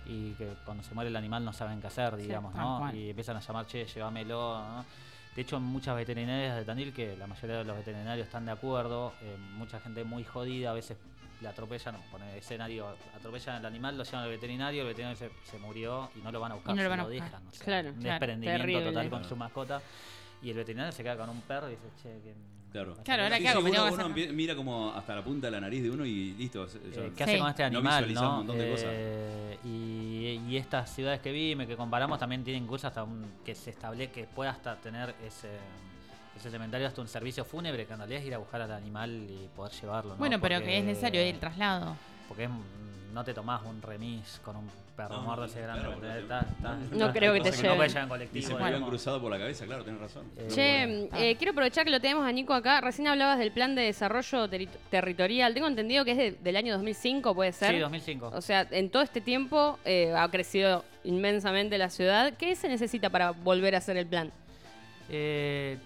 y 0.05 0.33
que 0.33 0.49
cuando 0.65 0.83
se 0.83 0.93
muere 0.95 1.11
el 1.11 1.15
animal 1.15 1.45
no 1.45 1.53
saben 1.53 1.81
qué 1.81 1.87
hacer, 1.87 2.17
digamos, 2.17 2.53
¿no? 2.57 2.79
cual. 2.81 2.97
Y 2.97 3.11
empiezan 3.11 3.37
a 3.37 3.41
llamar, 3.41 3.67
che, 3.69 3.85
llévamelo, 3.87 4.59
¿no? 4.59 4.85
De 5.37 5.43
hecho, 5.43 5.61
muchas 5.61 5.95
veterinarias 5.95 6.57
de 6.57 6.65
Tandil, 6.65 6.93
que 6.93 7.17
la 7.17 7.29
mayoría 7.29 7.59
de 7.59 7.65
los 7.65 7.77
veterinarios 7.77 8.27
están 8.27 8.45
de 8.45 8.51
acuerdo, 8.51 9.13
eh, 9.23 9.37
mucha 9.53 9.79
gente 9.79 10.03
muy 10.03 10.25
jodida, 10.25 10.73
a 10.73 10.75
veces 10.75 10.99
le 11.41 11.47
atropellan, 11.47 11.95
pone 12.11 12.37
escenario, 12.37 12.97
atropellan 13.17 13.55
al 13.59 13.67
animal, 13.67 13.97
lo 13.97 14.03
llevan 14.03 14.25
al 14.25 14.31
veterinario, 14.31 14.83
el 14.83 14.89
veterinario 14.89 15.17
se, 15.17 15.31
se 15.49 15.59
murió 15.61 16.11
y 16.17 16.19
no 16.19 16.33
lo 16.33 16.41
van 16.41 16.51
a 16.51 16.55
buscar, 16.57 16.75
no 16.75 16.83
lo 16.83 16.87
se 16.87 16.89
van 16.89 16.99
a 17.01 17.03
lo 17.05 17.09
buscar. 17.09 17.27
dejan. 17.31 17.47
o 17.47 17.53
sea, 17.53 17.65
Claro, 17.65 17.89
un 17.91 17.95
claro, 17.95 18.11
desprendimiento 18.19 18.61
terrible. 18.61 18.85
total 18.87 19.09
con 19.11 19.25
su 19.25 19.37
mascota. 19.37 19.81
Y 20.43 20.51
el 20.51 20.57
veterinario 20.57 20.91
se 20.91 21.05
queda 21.05 21.17
con 21.17 21.31
un 21.31 21.41
perro 21.43 21.69
y 21.69 21.77
dice, 21.77 21.87
che, 22.03 22.09
que... 22.25 22.35
Claro. 22.73 22.97
Claro, 23.05 23.23
ahora 23.25 23.37
Sí, 23.37 23.43
qué 23.43 23.49
hago, 23.51 23.61
sí, 23.61 23.65
me 23.65 23.71
uno, 23.71 23.77
tengo 23.85 23.89
que 23.89 23.95
uno 24.05 24.13
hacer- 24.15 24.29
empie- 24.31 24.33
mira 24.35 24.57
como 24.57 24.91
hasta 24.93 25.15
la 25.15 25.23
punta 25.23 25.47
de 25.49 25.51
la 25.51 25.61
nariz 25.61 25.83
de 25.83 25.91
uno 25.91 26.07
y 26.07 26.33
listo. 26.33 26.67
ya- 26.67 26.79
Eh, 26.79 27.13
¿Qué 27.15 27.25
Sí. 27.25 27.31
hace 27.31 27.39
con 27.39 27.49
este 27.51 27.63
No 27.71 27.79
animal? 27.79 28.05
un 28.09 28.15
montón 28.37 28.59
de 28.59 28.71
cosas. 28.71 28.87
Eh, 28.91 29.59
y, 29.65 30.41
y 30.49 30.57
estas 30.57 30.91
ciudades 30.95 31.21
que 31.21 31.31
vimos, 31.33 31.67
que 31.67 31.77
comparamos, 31.77 32.19
también 32.19 32.43
tienen 32.43 32.65
incluso 32.65 32.87
hasta 32.89 33.05
un, 33.05 33.27
que 33.45 33.55
se 33.55 33.71
establece 33.71 34.11
que 34.11 34.25
pueda 34.25 34.51
hasta 34.51 34.77
tener 34.77 35.15
ese, 35.25 35.51
ese 36.35 36.51
cementerio 36.51 36.89
hasta 36.89 37.03
un 37.03 37.09
servicio 37.09 37.45
fúnebre, 37.45 37.87
que 37.87 37.93
en 37.93 37.99
realidad 37.99 38.21
es 38.23 38.27
ir 38.27 38.35
a 38.35 38.39
buscar 38.39 38.63
al 38.63 38.73
animal 38.73 39.27
y 39.29 39.49
poder 39.55 39.73
llevarlo. 39.73 40.13
¿no? 40.13 40.17
Bueno, 40.17 40.41
pero 40.41 40.61
que 40.63 40.79
es 40.79 40.85
necesario 40.85 41.21
el 41.21 41.39
traslado. 41.39 41.95
porque 42.27 42.45
es, 42.45 42.51
no 43.13 43.23
te 43.23 43.35
tomás 43.35 43.61
un 43.67 43.83
remis 43.83 44.41
con 44.43 44.57
un 44.57 44.67
perro 45.09 45.21
No, 45.21 45.27
muerto 45.27 45.45
ese 45.45 45.61
grande. 45.61 45.81
claro, 45.81 45.95
¿entendés? 45.95 46.21
porque- 46.25 46.35
Está- 46.35 46.55
está- 46.57 46.77
No 46.77 47.07
está- 47.07 47.13
creo 47.19 47.33
que 47.35 47.41
te 47.41 47.51
No 47.51 47.57
lleven. 47.57 47.73
llevar 47.73 47.91
en 47.91 48.05
Y 48.05 48.09
colectivo. 48.09 48.47
se 48.49 48.55
me 48.55 48.65
habían 48.65 48.85
cruzado 48.85 49.21
por 49.21 49.31
la 49.31 49.39
cabeza, 49.39 49.65
claro, 49.67 49.85
tenés 49.85 50.01
razón. 50.01 50.25
Eh, 50.37 50.49
Che, 50.49 51.09
eh, 51.31 51.37
quiero 51.37 51.53
aprovechar 51.53 51.85
que 51.85 51.91
lo 51.91 52.01
tenemos 52.01 52.27
a 52.27 52.33
Nico 52.33 52.55
acá. 52.55 52.81
Recién 52.81 53.09
hablabas 53.09 53.39
del 53.39 53.53
plan 53.53 53.75
de 53.75 53.83
desarrollo 53.83 54.49
teri- 54.49 54.69
territorial. 54.91 55.55
Tengo 55.55 55.67
entendido 55.69 56.05
que 56.05 56.11
es 56.13 56.17
de- 56.19 56.33
del 56.33 56.57
año 56.57 56.73
2005, 56.75 57.35
¿puede 57.35 57.53
ser? 57.53 57.73
Sí, 57.73 57.79
2005. 57.79 58.31
O 58.35 58.41
sea, 58.41 58.67
en 58.71 58.91
todo 58.91 59.03
este 59.03 59.21
tiempo 59.21 59.79
eh, 59.85 60.15
ha 60.17 60.29
crecido 60.31 60.85
inmensamente 61.05 61.79
la 61.79 61.91
ciudad. 61.91 62.33
¿Qué 62.39 62.55
se 62.57 62.69
necesita 62.69 63.11
para 63.11 63.31
volver 63.33 63.75
a 63.75 63.79
hacer 63.79 63.97
el 63.97 64.07
plan? 64.07 64.31
Eh, 65.11 65.79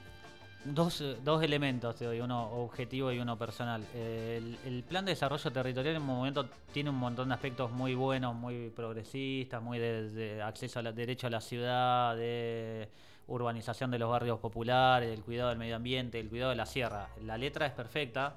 dos, 0.75 1.03
dos 1.25 1.43
elementos 1.43 1.95
te 1.97 2.05
doy, 2.05 2.21
uno 2.21 2.51
objetivo 2.53 3.13
y 3.13 3.19
uno 3.19 3.37
personal. 3.39 3.85
Eh, 3.95 4.37
el, 4.65 4.73
el 4.75 4.83
plan 4.85 5.05
de 5.05 5.13
desarrollo 5.13 5.51
territorial 5.51 5.97
en 5.97 6.03
un 6.03 6.09
momento 6.09 6.49
tiene 6.73 6.91
un 6.91 6.97
montón 6.97 7.29
de 7.29 7.35
aspectos 7.35 7.71
muy 7.73 7.95
buenos, 7.95 8.35
muy 8.35 8.71
progresistas, 8.71 9.63
muy 9.63 9.79
de, 9.79 10.11
de 10.11 10.43
acceso 10.43 10.79
al 10.79 10.95
derecho 10.95 11.27
a 11.27 11.31
la 11.31 11.41
ciudad, 11.41 12.17
de 12.17 12.89
urbanización 13.29 13.91
de 13.91 13.99
los 13.99 14.09
barrios 14.09 14.39
populares, 14.39 15.11
del 15.11 15.23
cuidado 15.25 15.49
del 15.49 15.59
medio 15.59 15.75
ambiente, 15.77 16.21
el 16.21 16.29
cuidado 16.29 16.51
de 16.51 16.57
la 16.57 16.67
sierra. 16.67 17.09
La 17.25 17.37
letra 17.37 17.67
es 17.67 17.73
perfecta. 17.73 18.37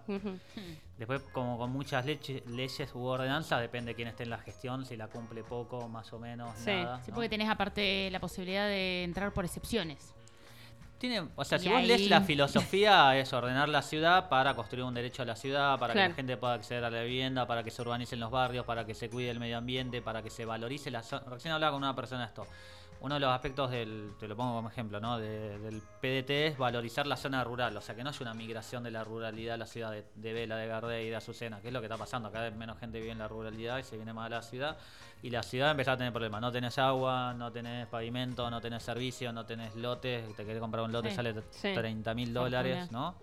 Después, 0.98 1.22
como 1.32 1.58
con 1.60 1.72
muchas 1.72 2.06
leche- 2.06 2.44
leyes 2.48 2.94
u 2.96 3.04
ordenanzas, 3.06 3.62
depende 3.62 3.92
de 3.92 3.96
quién 3.96 4.08
esté 4.08 4.24
en 4.24 4.32
la 4.32 4.39
gestión, 4.39 4.86
si 4.86 4.98
la 4.98 5.08
cumple 5.08 5.44
poco, 5.44 5.88
más 5.88 6.12
o 6.12 6.20
menos, 6.20 6.50
Sí. 6.58 6.72
nada. 6.72 7.02
Sí, 7.04 7.12
¿no? 7.12 7.15
porque 7.15 7.30
tenés 7.30 7.50
aparte 7.50 8.10
la 8.12 8.20
posibilidad 8.20 8.68
de 8.68 9.04
entrar 9.04 9.32
por 9.32 9.46
excepciones. 9.46 10.15
Tiene, 11.00 11.30
o 11.36 11.46
sea, 11.46 11.58
Y 11.58 11.62
si 11.62 11.70
vos 11.70 11.82
lees 11.82 12.10
la 12.10 12.22
filosofía 12.30 13.18
es 13.18 13.32
ordenar 13.32 13.70
la 13.70 13.82
ciudad 13.82 14.28
para 14.28 14.54
construir 14.56 14.84
un 14.84 14.94
derecho 14.94 15.24
a 15.24 15.26
la 15.26 15.36
ciudad, 15.38 15.80
para 15.80 15.94
que 15.94 16.00
la 16.00 16.14
gente 16.14 16.36
pueda 16.36 16.54
acceder 16.56 16.84
a 16.84 16.90
la 16.90 17.02
vivienda, 17.02 17.48
para 17.48 17.64
que 17.64 17.72
se 17.72 17.82
urbanicen 17.82 18.20
los 18.20 18.30
barrios, 18.30 18.66
para 18.66 18.86
que 18.86 18.94
se 18.94 19.10
cuide 19.10 19.30
el 19.30 19.40
medio 19.40 19.58
ambiente, 19.58 20.02
para 20.02 20.22
que 20.22 20.30
se 20.30 20.44
valorice 20.44 20.92
la 20.92 21.02
zona. 21.02 21.24
Recién 21.30 21.54
hablaba 21.54 21.72
con 21.72 21.84
una 21.84 21.96
persona 21.96 22.26
esto. 22.26 22.46
Uno 23.02 23.14
de 23.14 23.22
los 23.22 23.30
aspectos 23.32 23.72
del, 23.72 24.12
te 24.20 24.28
lo 24.28 24.36
pongo 24.36 24.56
como 24.56 24.68
ejemplo, 24.70 25.00
¿no? 25.00 25.18
De- 25.18 25.58
del 25.60 25.82
PDT 26.02 26.48
es 26.48 26.58
valorizar 26.58 27.08
la 27.08 27.16
zona 27.16 27.44
rural, 27.46 27.76
o 27.78 27.82
sea, 27.82 27.96
que 27.96 28.04
no 28.04 28.10
haya 28.10 28.20
una 28.22 28.34
migración 28.34 28.84
de 28.84 28.92
la 28.92 29.06
ruralidad 29.06 29.54
a 29.54 29.58
la 29.58 29.66
ciudad 29.68 29.92
de, 29.92 30.04
de 30.16 30.34
Vela, 30.34 30.58
de 30.58 30.68
Gardey 30.68 31.08
y 31.08 31.10
de 31.10 31.16
Azucena, 31.16 31.62
que 31.62 31.68
es 31.70 31.74
lo 31.74 31.80
que 31.80 31.86
está 31.86 31.98
pasando. 31.98 32.30
Cada 32.30 32.50
vez 32.50 32.56
menos 32.58 32.78
gente 32.78 33.00
vive 33.00 33.12
en 33.14 33.20
la 33.20 33.28
ruralidad 33.30 33.78
y 33.78 33.84
se 33.84 33.96
viene 33.96 34.12
más 34.12 34.26
a 34.26 34.30
la 34.30 34.42
ciudad. 34.42 34.78
Y 35.22 35.30
la 35.30 35.44
ciudad 35.44 35.72
empieza 35.72 35.94
a 35.94 35.98
tener 35.98 36.12
problemas. 36.12 36.42
No 36.42 36.52
tenés 36.52 36.78
agua, 36.78 37.34
no 37.34 37.52
tenés 37.54 37.88
pavimento, 37.88 38.50
no 38.50 38.60
tenés 38.60 38.84
servicio, 38.84 39.32
no 39.32 39.46
tenés 39.46 39.76
lotes. 39.76 40.36
Te 40.36 40.44
querés 40.46 40.60
comprar 40.62 40.84
un 40.84 40.92
lote, 40.92 41.10
Sí. 41.10 41.16
sale 41.16 41.34
Sí. 41.52 41.74
30 41.74 42.14
mil 42.14 42.34
dólares, 42.34 42.92
¿no? 42.92 43.16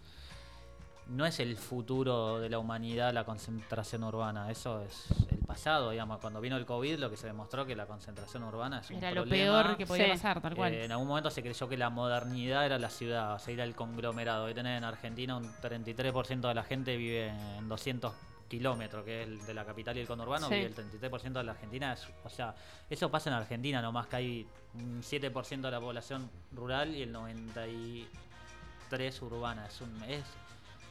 No 1.08 1.24
es 1.24 1.38
el 1.38 1.56
futuro 1.56 2.40
de 2.40 2.50
la 2.50 2.58
humanidad 2.58 3.12
la 3.12 3.22
concentración 3.24 4.02
urbana, 4.02 4.50
eso 4.50 4.82
es 4.82 5.06
el 5.30 5.38
pasado, 5.38 5.90
digamos. 5.90 6.18
Cuando 6.18 6.40
vino 6.40 6.56
el 6.56 6.66
COVID 6.66 6.98
lo 6.98 7.08
que 7.08 7.16
se 7.16 7.28
demostró 7.28 7.64
que 7.64 7.76
la 7.76 7.86
concentración 7.86 8.42
urbana 8.42 8.80
es 8.80 8.90
un 8.90 8.96
Era 8.96 9.12
lo 9.12 9.22
problema. 9.22 9.62
peor 9.62 9.76
que 9.76 9.86
podía 9.86 10.06
Sí. 10.06 10.10
pasar, 10.10 10.40
tal 10.40 10.56
cual. 10.56 10.74
Eh, 10.74 10.84
en 10.86 10.90
algún 10.90 11.06
momento 11.06 11.30
se 11.30 11.42
creyó 11.42 11.68
que 11.68 11.76
la 11.76 11.90
modernidad 11.90 12.66
era 12.66 12.76
la 12.80 12.90
ciudad, 12.90 13.34
o 13.34 13.38
sea, 13.38 13.54
era 13.54 13.62
el 13.62 13.76
conglomerado. 13.76 14.46
Hoy 14.46 14.54
tenés 14.54 14.78
en 14.78 14.82
Argentina 14.84 15.36
un 15.36 15.48
33% 15.62 16.48
de 16.48 16.54
la 16.54 16.64
gente 16.64 16.96
vive 16.96 17.28
en 17.28 17.68
200 17.68 18.12
kilómetros, 18.48 19.04
que 19.04 19.22
es 19.22 19.28
el 19.28 19.46
de 19.46 19.54
la 19.54 19.64
capital 19.64 19.96
y 19.96 20.00
el 20.00 20.08
conurbano, 20.08 20.48
Sí. 20.48 20.54
vive 20.54 20.66
el 20.66 20.74
33% 20.74 21.38
de 21.38 21.44
la 21.44 21.52
Argentina. 21.52 21.92
es- 21.92 22.08
o 22.24 22.28
sea, 22.28 22.52
eso 22.90 23.08
pasa 23.12 23.30
en 23.30 23.36
Argentina 23.36 23.80
nomás, 23.80 24.08
que 24.08 24.16
hay 24.16 24.44
un 24.74 25.04
7% 25.04 25.68
de 25.68 25.72
la 25.72 25.80
población 25.80 26.28
rural 26.52 26.92
y 26.96 27.02
el 27.02 27.12
93% 27.12 29.22
urbana. 29.22 29.66
Es 29.66 29.80
un... 29.80 30.02
Es, 30.04 30.24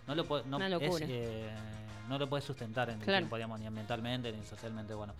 no 0.07 0.15
lo, 0.15 0.23
puede- 0.25 0.43
no, 0.45 0.57
eh, 0.61 1.49
no 2.09 2.17
lo 2.19 2.27
puedes 2.29 2.45
sustentar 2.45 2.89
en 2.89 2.99
el 2.99 3.01
Claro. 3.05 3.19
tiempo, 3.19 3.35
digamos, 3.35 3.59
ni 3.59 3.67
ambientalmente 3.67 4.31
ni 4.31 4.43
socialmente. 4.43 4.93
Bueno, 4.93 5.13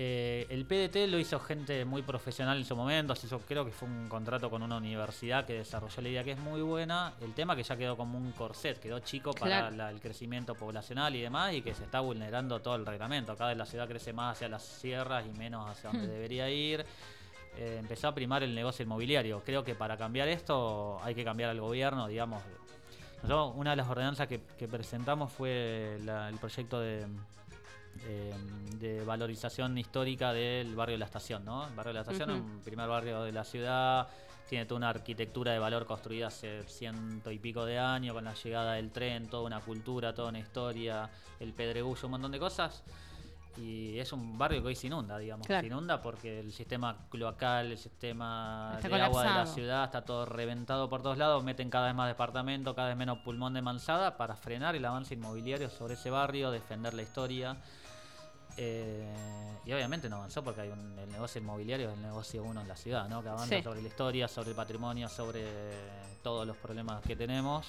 eh, 0.00 0.46
el 0.50 0.64
PDT 0.64 1.08
lo 1.08 1.18
hizo 1.18 1.40
gente 1.40 1.84
muy 1.84 2.02
profesional 2.02 2.56
en 2.58 2.64
su 2.64 2.76
momento. 2.76 3.16
se 3.16 3.26
hizo- 3.26 3.40
creo 3.40 3.64
que 3.64 3.72
fue 3.72 3.88
un 3.88 4.08
contrato 4.08 4.48
con 4.50 4.62
una 4.62 4.76
universidad 4.76 5.44
que 5.44 5.54
desarrolló 5.54 6.02
la 6.02 6.08
idea 6.08 6.22
que 6.24 6.32
es 6.32 6.38
muy 6.38 6.60
buena. 6.60 7.14
El 7.20 7.32
tema 7.34 7.56
que 7.56 7.62
ya 7.64 7.76
quedó 7.76 7.96
como 7.96 8.16
un 8.18 8.30
corset, 8.32 8.78
quedó 8.78 9.00
chico 9.00 9.32
para 9.32 9.70
la- 9.70 9.90
el 9.90 10.00
crecimiento 10.00 10.54
poblacional 10.54 11.16
y 11.16 11.22
demás, 11.22 11.54
y 11.54 11.62
que 11.62 11.74
se 11.74 11.84
está 11.84 11.98
vulnerando 12.00 12.60
todo 12.60 12.76
el 12.76 12.86
reglamento. 12.86 13.34
Cada 13.36 13.48
vez 13.50 13.58
la 13.58 13.66
ciudad 13.66 13.88
crece 13.88 14.12
más 14.12 14.36
hacia 14.36 14.48
las 14.48 14.62
sierras 14.62 15.24
y 15.26 15.36
menos 15.36 15.68
hacia 15.68 15.90
donde 15.90 16.06
debería 16.12 16.48
ir. 16.50 16.84
Eh, 17.56 17.78
empezó 17.80 18.06
a 18.08 18.14
primar 18.14 18.44
el 18.44 18.54
negocio 18.54 18.84
inmobiliario. 18.84 19.42
Creo 19.44 19.64
que 19.64 19.74
para 19.74 19.96
cambiar 19.96 20.28
esto 20.28 21.00
hay 21.02 21.12
que 21.16 21.24
cambiar 21.24 21.50
al 21.50 21.60
gobierno, 21.60 22.06
digamos. 22.06 22.40
Nosotros, 23.22 23.52
una 23.56 23.70
de 23.70 23.76
las 23.76 23.88
ordenanzas 23.88 24.26
que, 24.28 24.40
que 24.58 24.68
presentamos 24.68 25.32
fue 25.32 25.98
la- 26.04 26.28
el 26.28 26.36
proyecto 26.38 26.80
de, 26.80 27.06
eh, 28.06 28.34
de 28.78 29.04
valorización 29.04 29.76
histórica 29.76 30.32
del 30.32 30.74
barrio 30.76 30.94
de 30.94 30.98
la 31.00 31.04
estación, 31.06 31.44
¿no? 31.44 31.66
El 31.66 31.74
barrio 31.74 31.90
de 31.92 31.94
la 31.94 32.00
estación 32.02 32.30
es 32.30 32.36
un 32.40 32.60
primer 32.60 32.88
barrio 32.88 33.22
de 33.22 33.32
la 33.32 33.44
ciudad, 33.44 34.08
tiene 34.48 34.64
toda 34.64 34.78
una 34.78 34.88
arquitectura 34.90 35.52
de 35.52 35.58
valor 35.58 35.84
construida 35.84 36.28
hace 36.28 36.62
ciento 36.64 37.30
y 37.30 37.38
pico 37.38 37.66
de 37.66 37.78
años, 37.78 38.14
con 38.14 38.24
la 38.24 38.34
llegada 38.34 38.74
del 38.74 38.90
tren, 38.90 39.28
toda 39.28 39.42
una 39.42 39.60
cultura, 39.60 40.14
toda 40.14 40.28
una 40.30 40.38
historia, 40.38 41.10
el 41.40 41.52
pedregullo, 41.52 42.06
un 42.06 42.12
montón 42.12 42.32
de 42.32 42.38
cosas. 42.38 42.82
Y 43.60 43.98
es 43.98 44.12
un 44.12 44.38
barrio 44.38 44.62
que 44.62 44.68
hoy 44.68 44.76
se 44.76 44.86
inunda, 44.86 45.18
digamos. 45.18 45.46
Claro. 45.46 45.62
Se 45.62 45.66
inunda 45.66 46.00
porque 46.00 46.40
el 46.40 46.52
sistema 46.52 46.96
cloacal, 47.10 47.72
el 47.72 47.78
sistema 47.78 48.74
Está 48.76 48.88
de 48.88 49.02
agua 49.02 49.22
de 49.24 49.30
la 49.30 49.46
ciudad 49.46 49.84
está 49.84 50.04
todo 50.04 50.26
reventado 50.26 50.88
por 50.88 51.02
todos 51.02 51.18
lados. 51.18 51.42
Meten 51.42 51.68
cada 51.68 51.86
vez 51.86 51.94
más 51.96 52.06
departamentos, 52.08 52.74
cada 52.74 52.88
vez 52.88 52.96
menos 52.96 53.18
pulmón 53.18 53.54
de 53.54 53.62
manzada 53.62 54.16
para 54.16 54.36
frenar 54.36 54.76
el 54.76 54.84
avance 54.84 55.14
inmobiliario 55.14 55.70
sobre 55.70 55.94
ese 55.94 56.08
barrio, 56.10 56.50
defender 56.52 56.94
la 56.94 57.02
historia. 57.02 57.56
Eh, 58.56 59.06
y 59.64 59.72
obviamente 59.72 60.08
no 60.08 60.16
avanzó 60.16 60.42
porque 60.42 60.62
hay 60.62 60.68
un, 60.68 60.98
el 60.98 61.10
negocio 61.12 61.40
inmobiliario 61.40 61.90
es 61.90 61.94
el 61.96 62.02
negocio 62.02 62.42
uno 62.42 62.60
en 62.60 62.68
la 62.68 62.76
ciudad, 62.76 63.08
¿no? 63.08 63.22
Que 63.22 63.28
avanza 63.28 63.56
Sí. 63.56 63.62
sobre 63.62 63.82
la 63.82 63.88
historia, 63.88 64.26
sobre 64.28 64.50
el 64.50 64.56
patrimonio, 64.56 65.08
sobre 65.08 65.44
todos 66.22 66.46
los 66.46 66.56
problemas 66.56 67.02
que 67.02 67.14
tenemos. 67.14 67.66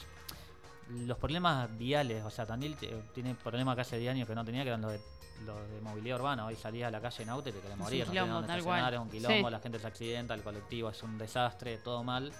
Los 0.89 1.17
problemas 1.17 1.78
viales, 1.78 2.23
o 2.23 2.30
sea, 2.32 2.45
Tandil 2.45 2.75
tiene 3.13 3.36
problemas 3.36 3.75
que 3.75 3.82
hace 3.82 3.97
10 3.99 4.12
años 4.12 4.28
que 4.28 4.36
no 4.36 4.43
tenía, 4.43 4.63
que 4.63 4.69
eran 4.69 4.82
los 4.82 4.91
de, 4.93 4.99
los 5.45 5.69
de 5.69 5.82
movilidad 5.82 6.19
urbana. 6.19 6.45
Hoy 6.45 6.56
salías 6.56 6.88
a 6.88 6.91
la 6.91 6.99
calle 7.02 7.23
en 7.23 7.30
auto 7.30 7.49
y 7.49 7.52
te 7.52 7.60
querés 7.60 7.73
un 7.73 7.80
morir, 7.80 7.99
no 7.99 8.12
tenés 8.12 8.23
quilombo, 8.23 8.34
dónde 8.34 8.54
estacionar, 8.58 8.93
es 8.93 8.99
un 8.99 9.10
quilombo, 9.10 9.47
Sí. 9.47 9.52
la 9.52 9.60
gente 9.60 9.80
se 9.80 9.88
accidenta, 9.88 10.34
el 10.34 10.41
colectivo 10.41 10.89
es 10.89 11.04
un 11.04 11.17
desastre, 11.17 11.78
todo 11.78 12.04
mal. 12.04 12.32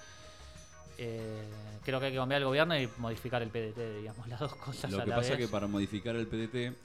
Eh, 0.98 1.44
creo 1.84 2.00
que 2.00 2.08
hay 2.08 2.12
que 2.12 2.18
cambiar 2.18 2.42
el 2.42 2.48
gobierno 2.48 2.78
y 2.78 2.90
modificar 2.98 3.42
el 3.42 3.50
PDT, 3.50 4.00
digamos, 4.00 4.28
las 4.28 4.40
dos 4.40 4.56
cosas 4.56 4.92
Lo 4.92 5.00
a 5.00 5.04
que 5.04 5.10
la 5.10 5.16
pasa 5.16 5.34
es 5.34 5.38
que 5.40 5.48
para 5.48 5.68
modificar 5.68 6.16
el 6.16 6.28
PDT, 6.28 6.76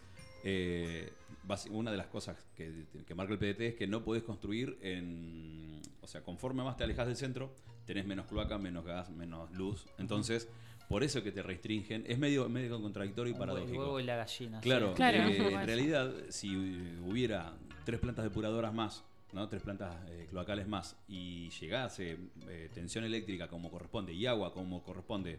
eh, 0.44 1.12
una 1.70 1.90
de 1.90 1.96
las 1.96 2.07
cosas 2.07 2.37
que, 2.57 2.85
que 3.07 3.14
marca 3.14 3.33
el 3.33 3.38
PDT 3.38 3.61
es 3.61 3.74
que 3.74 3.87
no 3.87 4.05
podés 4.05 4.22
construir 4.22 4.79
en. 4.83 5.81
O 6.00 6.07
sea, 6.07 6.22
conforme 6.22 6.62
más 6.62 6.77
te 6.77 6.85
alejas 6.85 7.07
del 7.07 7.16
centro, 7.16 7.50
tenés 7.87 8.07
menos 8.07 8.27
cloaca, 8.27 8.57
menos 8.59 8.85
gas, 8.85 9.11
menos 9.11 9.50
luz. 9.53 9.87
Entonces, 9.98 10.48
por 10.88 11.03
eso 11.03 11.23
que 11.23 11.33
te 11.33 11.42
restringen. 11.42 12.05
Es 12.07 12.18
medio, 12.18 12.49
medio 12.49 12.81
contradictorio 12.81 13.31
y 13.31 13.35
hue- 13.35 13.37
El 13.37 13.40
paradójico. 13.40 13.79
huevo 13.79 14.01
y 14.01 14.05
la 14.05 14.16
gallina. 14.16 14.61
Claro, 14.61 14.88
sí. 14.90 14.94
Claro. 14.97 15.18
eh, 15.29 15.37
Eso. 15.37 15.49
en 15.61 15.66
realidad, 15.66 16.12
si 16.31 16.57
hubiera 17.07 17.55
tres 17.85 18.01
plantas 18.01 18.25
depuradoras 18.25 18.73
más, 18.75 19.05
¿no? 19.33 19.49
tres 19.49 19.62
plantas 19.62 19.97
eh, 20.11 20.27
cloacales 20.31 20.68
más, 20.68 20.97
y 21.09 21.51
llegase 21.51 22.16
eh, 22.49 22.68
tensión 22.73 23.05
eléctrica 23.05 23.49
como 23.49 23.70
corresponde 23.70 24.12
y 24.12 24.27
agua 24.27 24.53
como 24.53 24.83
corresponde 24.83 25.38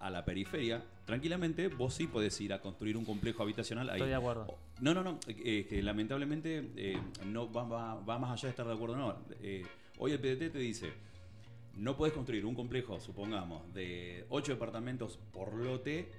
a 0.00 0.10
la 0.10 0.24
periferia, 0.24 0.82
tranquilamente 1.04 1.66
vos 1.68 1.92
sí 1.94 2.06
podés 2.06 2.40
ir 2.40 2.52
a 2.52 2.60
construir 2.60 2.96
un 2.96 3.04
complejo 3.04 3.42
habitacional 3.42 3.88
ahí. 3.90 3.96
Estoy 3.96 4.10
de 4.10 4.14
acuerdo. 4.14 4.46
No, 4.80 4.94
no, 4.94 5.02
no, 5.02 5.18
eh, 5.26 5.66
que 5.68 5.82
lamentablemente 5.82 6.70
eh, 6.76 6.98
no 7.26 7.50
va, 7.52 7.64
va- 7.64 7.94
va 7.96 8.18
más 8.18 8.30
allá 8.30 8.42
de 8.44 8.50
estar 8.50 8.66
de 8.66 8.74
acuerdo 8.74 8.94
o 8.94 8.98
no. 8.98 9.16
Eh, 9.40 9.64
hoy 9.98 10.12
el 10.12 10.20
PDT 10.20 10.50
te 10.52 10.58
dice, 10.58 10.92
no 11.78 11.96
puedes 11.96 12.14
construir 12.14 12.44
un 12.44 12.54
complejo, 12.54 13.00
supongamos, 13.00 13.72
de 13.72 14.26
ocho 14.30 14.52
departamentos 14.52 15.18
por 15.32 15.54
lote 15.54 16.10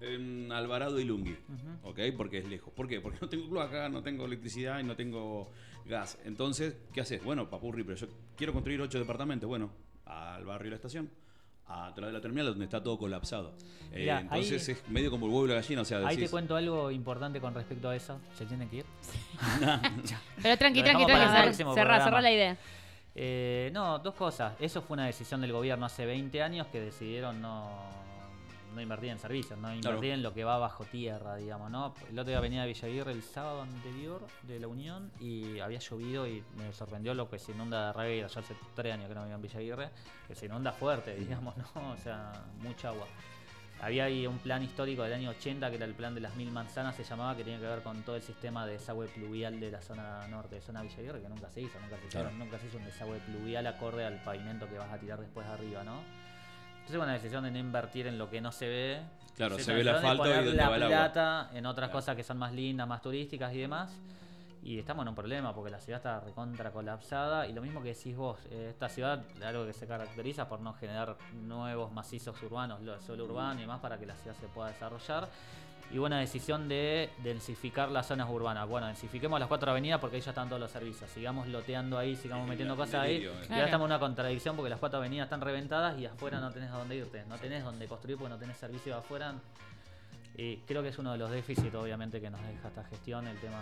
en 0.00 0.50
Alvarado 0.52 0.98
y 1.00 1.04
Lungui. 1.04 1.36
¿ok? 1.82 1.98
Porque 2.16 2.38
es 2.38 2.48
lejos. 2.48 2.72
¿Por 2.72 2.86
qué? 2.88 3.00
Porque 3.00 3.18
no 3.20 3.28
tengo 3.28 3.48
cloaca, 3.48 3.88
no 3.88 4.02
tengo 4.02 4.24
electricidad 4.24 4.78
y 4.80 4.84
no 4.84 4.96
tengo 4.96 5.50
gas. 5.86 6.18
Entonces, 6.24 6.76
¿qué 6.92 7.00
haces? 7.02 7.22
Bueno, 7.24 7.48
papurri, 7.50 7.82
pero 7.84 7.96
yo 7.96 8.06
quiero 8.36 8.52
construir 8.52 8.80
ocho 8.80 8.98
departamentos. 8.98 9.48
Bueno, 9.48 9.70
al 10.06 10.44
barrio 10.44 10.66
de 10.66 10.70
la 10.70 10.76
estación, 10.76 11.10
atrás 11.66 12.08
de 12.08 12.12
la 12.12 12.20
terminal 12.20 12.46
donde 12.46 12.64
está 12.64 12.82
todo 12.82 12.98
colapsado. 12.98 13.54
Eh, 13.92 14.04
entonces 14.10 14.68
ahí- 14.68 14.74
es 14.74 14.88
medio 14.88 15.10
como 15.10 15.26
el 15.26 15.32
huevo 15.32 15.46
y 15.46 15.48
la 15.50 15.54
gallina, 15.56 15.82
o 15.82 15.84
sea, 15.84 15.98
Ahí 15.98 16.16
te 16.16 16.28
cuento 16.30 16.56
algo 16.56 16.90
importante 16.90 17.40
con 17.40 17.54
respecto 17.54 17.88
a 17.88 17.96
eso. 17.96 18.20
¿Se 18.36 18.44
tiene 18.46 18.68
que 18.68 18.76
ir? 18.78 18.84
Pero 20.42 20.56
tranqui, 20.56 20.82
tranqui, 20.82 21.04
tranqui. 21.06 21.54
Cerrá, 21.74 22.04
cerrá 22.04 22.20
la 22.20 22.32
idea. 22.32 22.56
Eh, 23.14 23.70
no, 23.72 23.98
dos 23.98 24.14
cosas. 24.14 24.54
Eso 24.60 24.82
fue 24.82 24.94
una 24.94 25.06
decisión 25.06 25.40
del 25.40 25.52
gobierno 25.52 25.86
hace 25.86 26.06
20 26.06 26.42
años 26.42 26.66
que 26.68 26.80
decidieron 26.80 27.40
no, 27.40 27.68
no 28.74 28.80
invertir 28.80 29.10
en 29.10 29.18
servicios, 29.18 29.58
no 29.58 29.68
invertir 29.74 29.98
Claro. 30.00 30.14
en 30.14 30.22
lo 30.22 30.32
que 30.32 30.44
va 30.44 30.58
bajo 30.58 30.84
tierra, 30.84 31.36
digamos, 31.36 31.70
¿no? 31.70 31.92
El 32.08 32.18
otro 32.18 32.30
día 32.30 32.40
venía 32.40 32.62
de 32.62 32.68
Villaguirre 32.68 33.12
el 33.12 33.22
sábado 33.22 33.62
anterior 33.62 34.24
de 34.44 34.60
la 34.60 34.68
Unión 34.68 35.10
y 35.20 35.58
había 35.58 35.80
llovido 35.80 36.26
y 36.28 36.44
me 36.56 36.72
sorprendió 36.72 37.12
lo 37.14 37.28
que 37.28 37.38
se 37.40 37.50
inunda 37.52 37.88
de 37.88 37.92
Regueira. 37.94 38.28
Ya 38.28 38.40
hace 38.40 38.54
tres 38.74 38.94
años 38.94 39.08
que 39.08 39.14
no 39.14 39.24
vivo 39.24 39.34
en 39.34 39.42
Villaguirre, 39.42 39.90
que 40.28 40.34
se 40.36 40.46
inunda 40.46 40.70
fuerte, 40.72 41.14
digamos, 41.18 41.56
¿no? 41.56 41.90
O 41.92 41.96
sea, 41.96 42.32
mucha 42.60 42.90
agua. 42.90 43.06
Había 43.82 44.04
ahí 44.04 44.26
un 44.26 44.38
plan 44.38 44.62
histórico 44.62 45.02
del 45.04 45.14
año 45.14 45.30
80, 45.30 45.70
que 45.70 45.76
era 45.76 45.86
el 45.86 45.94
plan 45.94 46.14
de 46.14 46.20
las 46.20 46.36
mil 46.36 46.50
manzanas, 46.50 46.94
se 46.96 47.02
llamaba, 47.02 47.34
que 47.34 47.44
tenía 47.44 47.58
que 47.58 47.66
ver 47.66 47.80
con 47.82 48.02
todo 48.02 48.14
el 48.16 48.20
sistema 48.22 48.66
de 48.66 48.72
desagüe 48.72 49.06
pluvial 49.08 49.58
de 49.58 49.70
la 49.70 49.80
zona 49.80 50.26
norte, 50.28 50.56
de 50.56 50.60
zona 50.60 50.82
Villa 50.82 50.96
Aguirre, 50.98 51.22
que 51.22 51.28
nunca 51.30 51.48
se 51.48 51.62
hizo, 51.62 51.80
nunca 51.80 51.96
se, 51.96 52.02
Claro. 52.08 52.28
hicieron- 52.28 52.38
nunca 52.38 52.58
se 52.58 52.66
hizo 52.66 52.76
un 52.76 52.84
desagüe 52.84 53.18
pluvial 53.20 53.66
acorde 53.66 54.04
al 54.04 54.22
pavimento 54.22 54.68
que 54.68 54.76
vas 54.76 54.90
a 54.92 54.98
tirar 54.98 55.18
después 55.18 55.46
arriba, 55.46 55.82
¿no? 55.82 56.02
Entonces 56.72 56.96
fue 56.96 57.04
una 57.04 57.14
decisión 57.14 57.42
de 57.44 57.50
no 57.52 57.58
invertir 57.58 58.06
en 58.06 58.18
lo 58.18 58.28
que 58.28 58.42
no 58.42 58.52
se 58.52 58.68
ve. 58.68 59.00
Claro, 59.36 59.56
Se 59.56 59.64
se 59.64 59.72
ve 59.72 59.80
el 59.80 59.86
de 59.86 59.92
asfalto 59.92 60.26
y 60.26 60.32
dónde 60.34 60.52
la 60.52 60.68
va 60.68 60.76
el 60.76 60.82
agua. 60.82 60.96
plata 60.96 61.50
en 61.54 61.64
otras 61.64 61.88
Claro. 61.88 61.98
cosas 62.00 62.16
que 62.16 62.22
son 62.22 62.36
más 62.36 62.52
lindas, 62.52 62.86
más 62.86 63.00
turísticas 63.00 63.54
y 63.54 63.58
demás. 63.60 63.90
Y 64.62 64.78
estamos 64.78 65.04
en 65.04 65.08
un 65.08 65.14
problema 65.14 65.54
porque 65.54 65.70
la 65.70 65.80
ciudad 65.80 65.98
está 66.00 66.20
recontra 66.20 66.70
colapsada. 66.70 67.46
Y 67.46 67.52
lo 67.54 67.62
mismo 67.62 67.82
que 67.82 67.94
decís 67.94 68.14
vos, 68.14 68.38
eh, 68.50 68.66
esta 68.70 68.88
ciudad, 68.90 69.22
algo 69.42 69.64
que 69.64 69.72
se 69.72 69.86
caracteriza 69.86 70.48
por 70.48 70.60
no 70.60 70.74
generar 70.74 71.16
nuevos 71.32 71.90
macizos 71.92 72.40
urbanos, 72.42 72.82
lo- 72.82 73.00
suelo 73.00 73.24
urbano 73.24 73.58
y 73.58 73.62
demás 73.62 73.80
para 73.80 73.98
que 73.98 74.04
la 74.04 74.14
ciudad 74.16 74.36
se 74.38 74.46
pueda 74.48 74.68
desarrollar. 74.68 75.28
Y 75.92 75.98
buena 75.98 76.20
decisión 76.20 76.68
de 76.68 77.10
densificar 77.24 77.90
las 77.90 78.06
zonas 78.06 78.28
urbanas. 78.30 78.68
Bueno, 78.68 78.86
densifiquemos 78.86 79.40
las 79.40 79.48
cuatro 79.48 79.70
avenidas 79.72 79.98
porque 79.98 80.16
ahí 80.16 80.22
ya 80.22 80.30
están 80.30 80.48
todos 80.48 80.60
los 80.60 80.70
servicios. 80.70 81.10
Sigamos 81.10 81.48
loteando 81.48 81.98
ahí, 81.98 82.14
sigamos 82.14 82.44
Sí, 82.44 82.50
metiendo 82.50 82.74
un 82.74 82.78
cosas 82.80 82.94
ahí. 83.00 83.14
delirio, 83.14 83.32
eh. 83.32 83.36
Y 83.42 83.46
Claro. 83.46 83.54
ahora 83.54 83.64
estamos 83.64 83.84
en 83.86 83.90
una 83.92 83.98
contradicción 83.98 84.54
porque 84.56 84.70
las 84.70 84.78
cuatro 84.78 84.98
avenidas 85.00 85.24
están 85.26 85.40
reventadas 85.40 85.98
y 85.98 86.06
afuera 86.06 86.38
no 86.38 86.52
tenés 86.52 86.70
a 86.70 86.76
dónde 86.76 86.94
irte. 86.96 87.24
No 87.28 87.38
tenés 87.38 87.64
dónde 87.64 87.88
construir 87.88 88.18
porque 88.18 88.34
no 88.34 88.38
tenés 88.38 88.56
servicio 88.58 88.96
afuera. 88.96 89.34
Y 90.36 90.58
creo 90.58 90.80
que 90.82 90.90
es 90.90 90.98
uno 90.98 91.10
de 91.12 91.18
los 91.18 91.28
déficits, 91.30 91.74
obviamente, 91.74 92.20
que 92.20 92.30
nos 92.30 92.40
deja 92.42 92.68
esta 92.68 92.84
gestión, 92.84 93.26
el 93.26 93.36
tema 93.40 93.60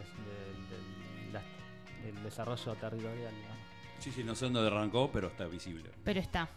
de- 0.00 1.32
de- 1.32 2.12
del- 2.12 2.22
desarrollo 2.22 2.74
territorial. 2.74 3.34
digamos. 3.34 3.58
Sí, 3.98 4.10
sí, 4.10 4.24
no 4.24 4.34
sé 4.34 4.46
dónde 4.46 4.66
arrancó, 4.66 5.10
pero 5.12 5.28
está 5.28 5.44
visible. 5.46 5.90
Pero 6.04 6.18
está. 6.20 6.48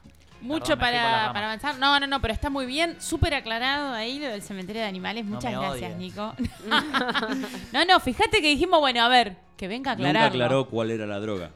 Mucho 0.41 0.77
Perdón, 0.77 0.79
por 0.79 0.89
para, 0.91 1.33
para 1.33 1.45
avanzar. 1.47 1.77
No, 1.77 1.99
no, 1.99 2.07
no, 2.07 2.19
pero 2.21 2.33
está 2.33 2.49
muy 2.49 2.65
bien. 2.65 2.99
Súper 2.99 3.33
aclarado 3.35 3.93
ahí 3.93 4.19
lo 4.19 4.27
del 4.27 4.41
cementerio 4.41 4.81
de 4.81 4.87
animales. 4.87 5.25
Muchas 5.25 5.51
gracias, 5.53 5.93
odies. 5.93 5.97
Nico. 5.97 6.33
no, 7.73 7.85
no, 7.85 7.99
fíjate 7.99 8.41
que 8.41 8.47
dijimos, 8.49 8.79
bueno, 8.79 9.01
a 9.03 9.07
ver, 9.07 9.37
que 9.57 9.67
venga 9.67 9.91
a 9.91 9.95
Nunca 9.95 10.09
aclarar. 10.09 10.29
aclaró 10.31 10.67
cuál 10.67 10.91
era 10.91 11.05
la 11.05 11.19
droga. 11.19 11.51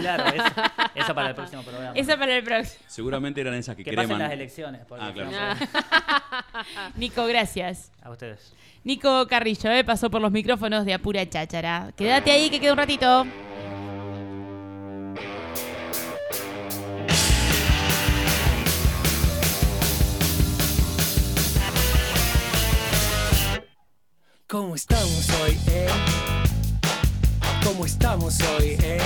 Claro, 0.00 0.24
eso, 0.26 0.44
eso 0.96 1.14
para 1.14 1.28
el 1.28 1.34
próximo 1.36 1.62
programa. 1.62 1.92
Eso 1.94 2.18
para 2.18 2.36
el 2.36 2.42
próximo. 2.44 2.84
Seguramente 2.88 3.40
eran 3.42 3.54
esas 3.54 3.76
que, 3.76 3.84
que 3.84 3.92
pasen 3.92 4.08
creman. 4.08 4.22
las 4.24 4.32
elecciones. 4.32 4.84
porque 4.86 5.04
Ah, 5.04 5.12
claro. 5.12 5.30
Nico, 6.96 7.26
gracias. 7.26 7.90
A 8.02 8.10
ustedes. 8.10 8.52
Nico 8.84 9.26
Carrillo, 9.26 9.70
eh, 9.70 9.84
pasó 9.84 10.10
por 10.10 10.20
los 10.20 10.30
micrófonos 10.30 10.84
de 10.84 10.94
Apura 10.94 11.28
Cháchara. 11.28 11.92
Quédate 11.96 12.30
ahí 12.30 12.50
que 12.50 12.60
queda 12.60 12.72
un 12.72 12.78
ratito. 12.78 13.26
¿Cómo 24.48 24.76
estamos 24.76 25.28
hoy, 25.42 25.58
eh? 25.66 25.88
¿Cómo 27.64 27.84
estamos 27.84 28.38
hoy, 28.40 28.76
eh? 28.80 29.00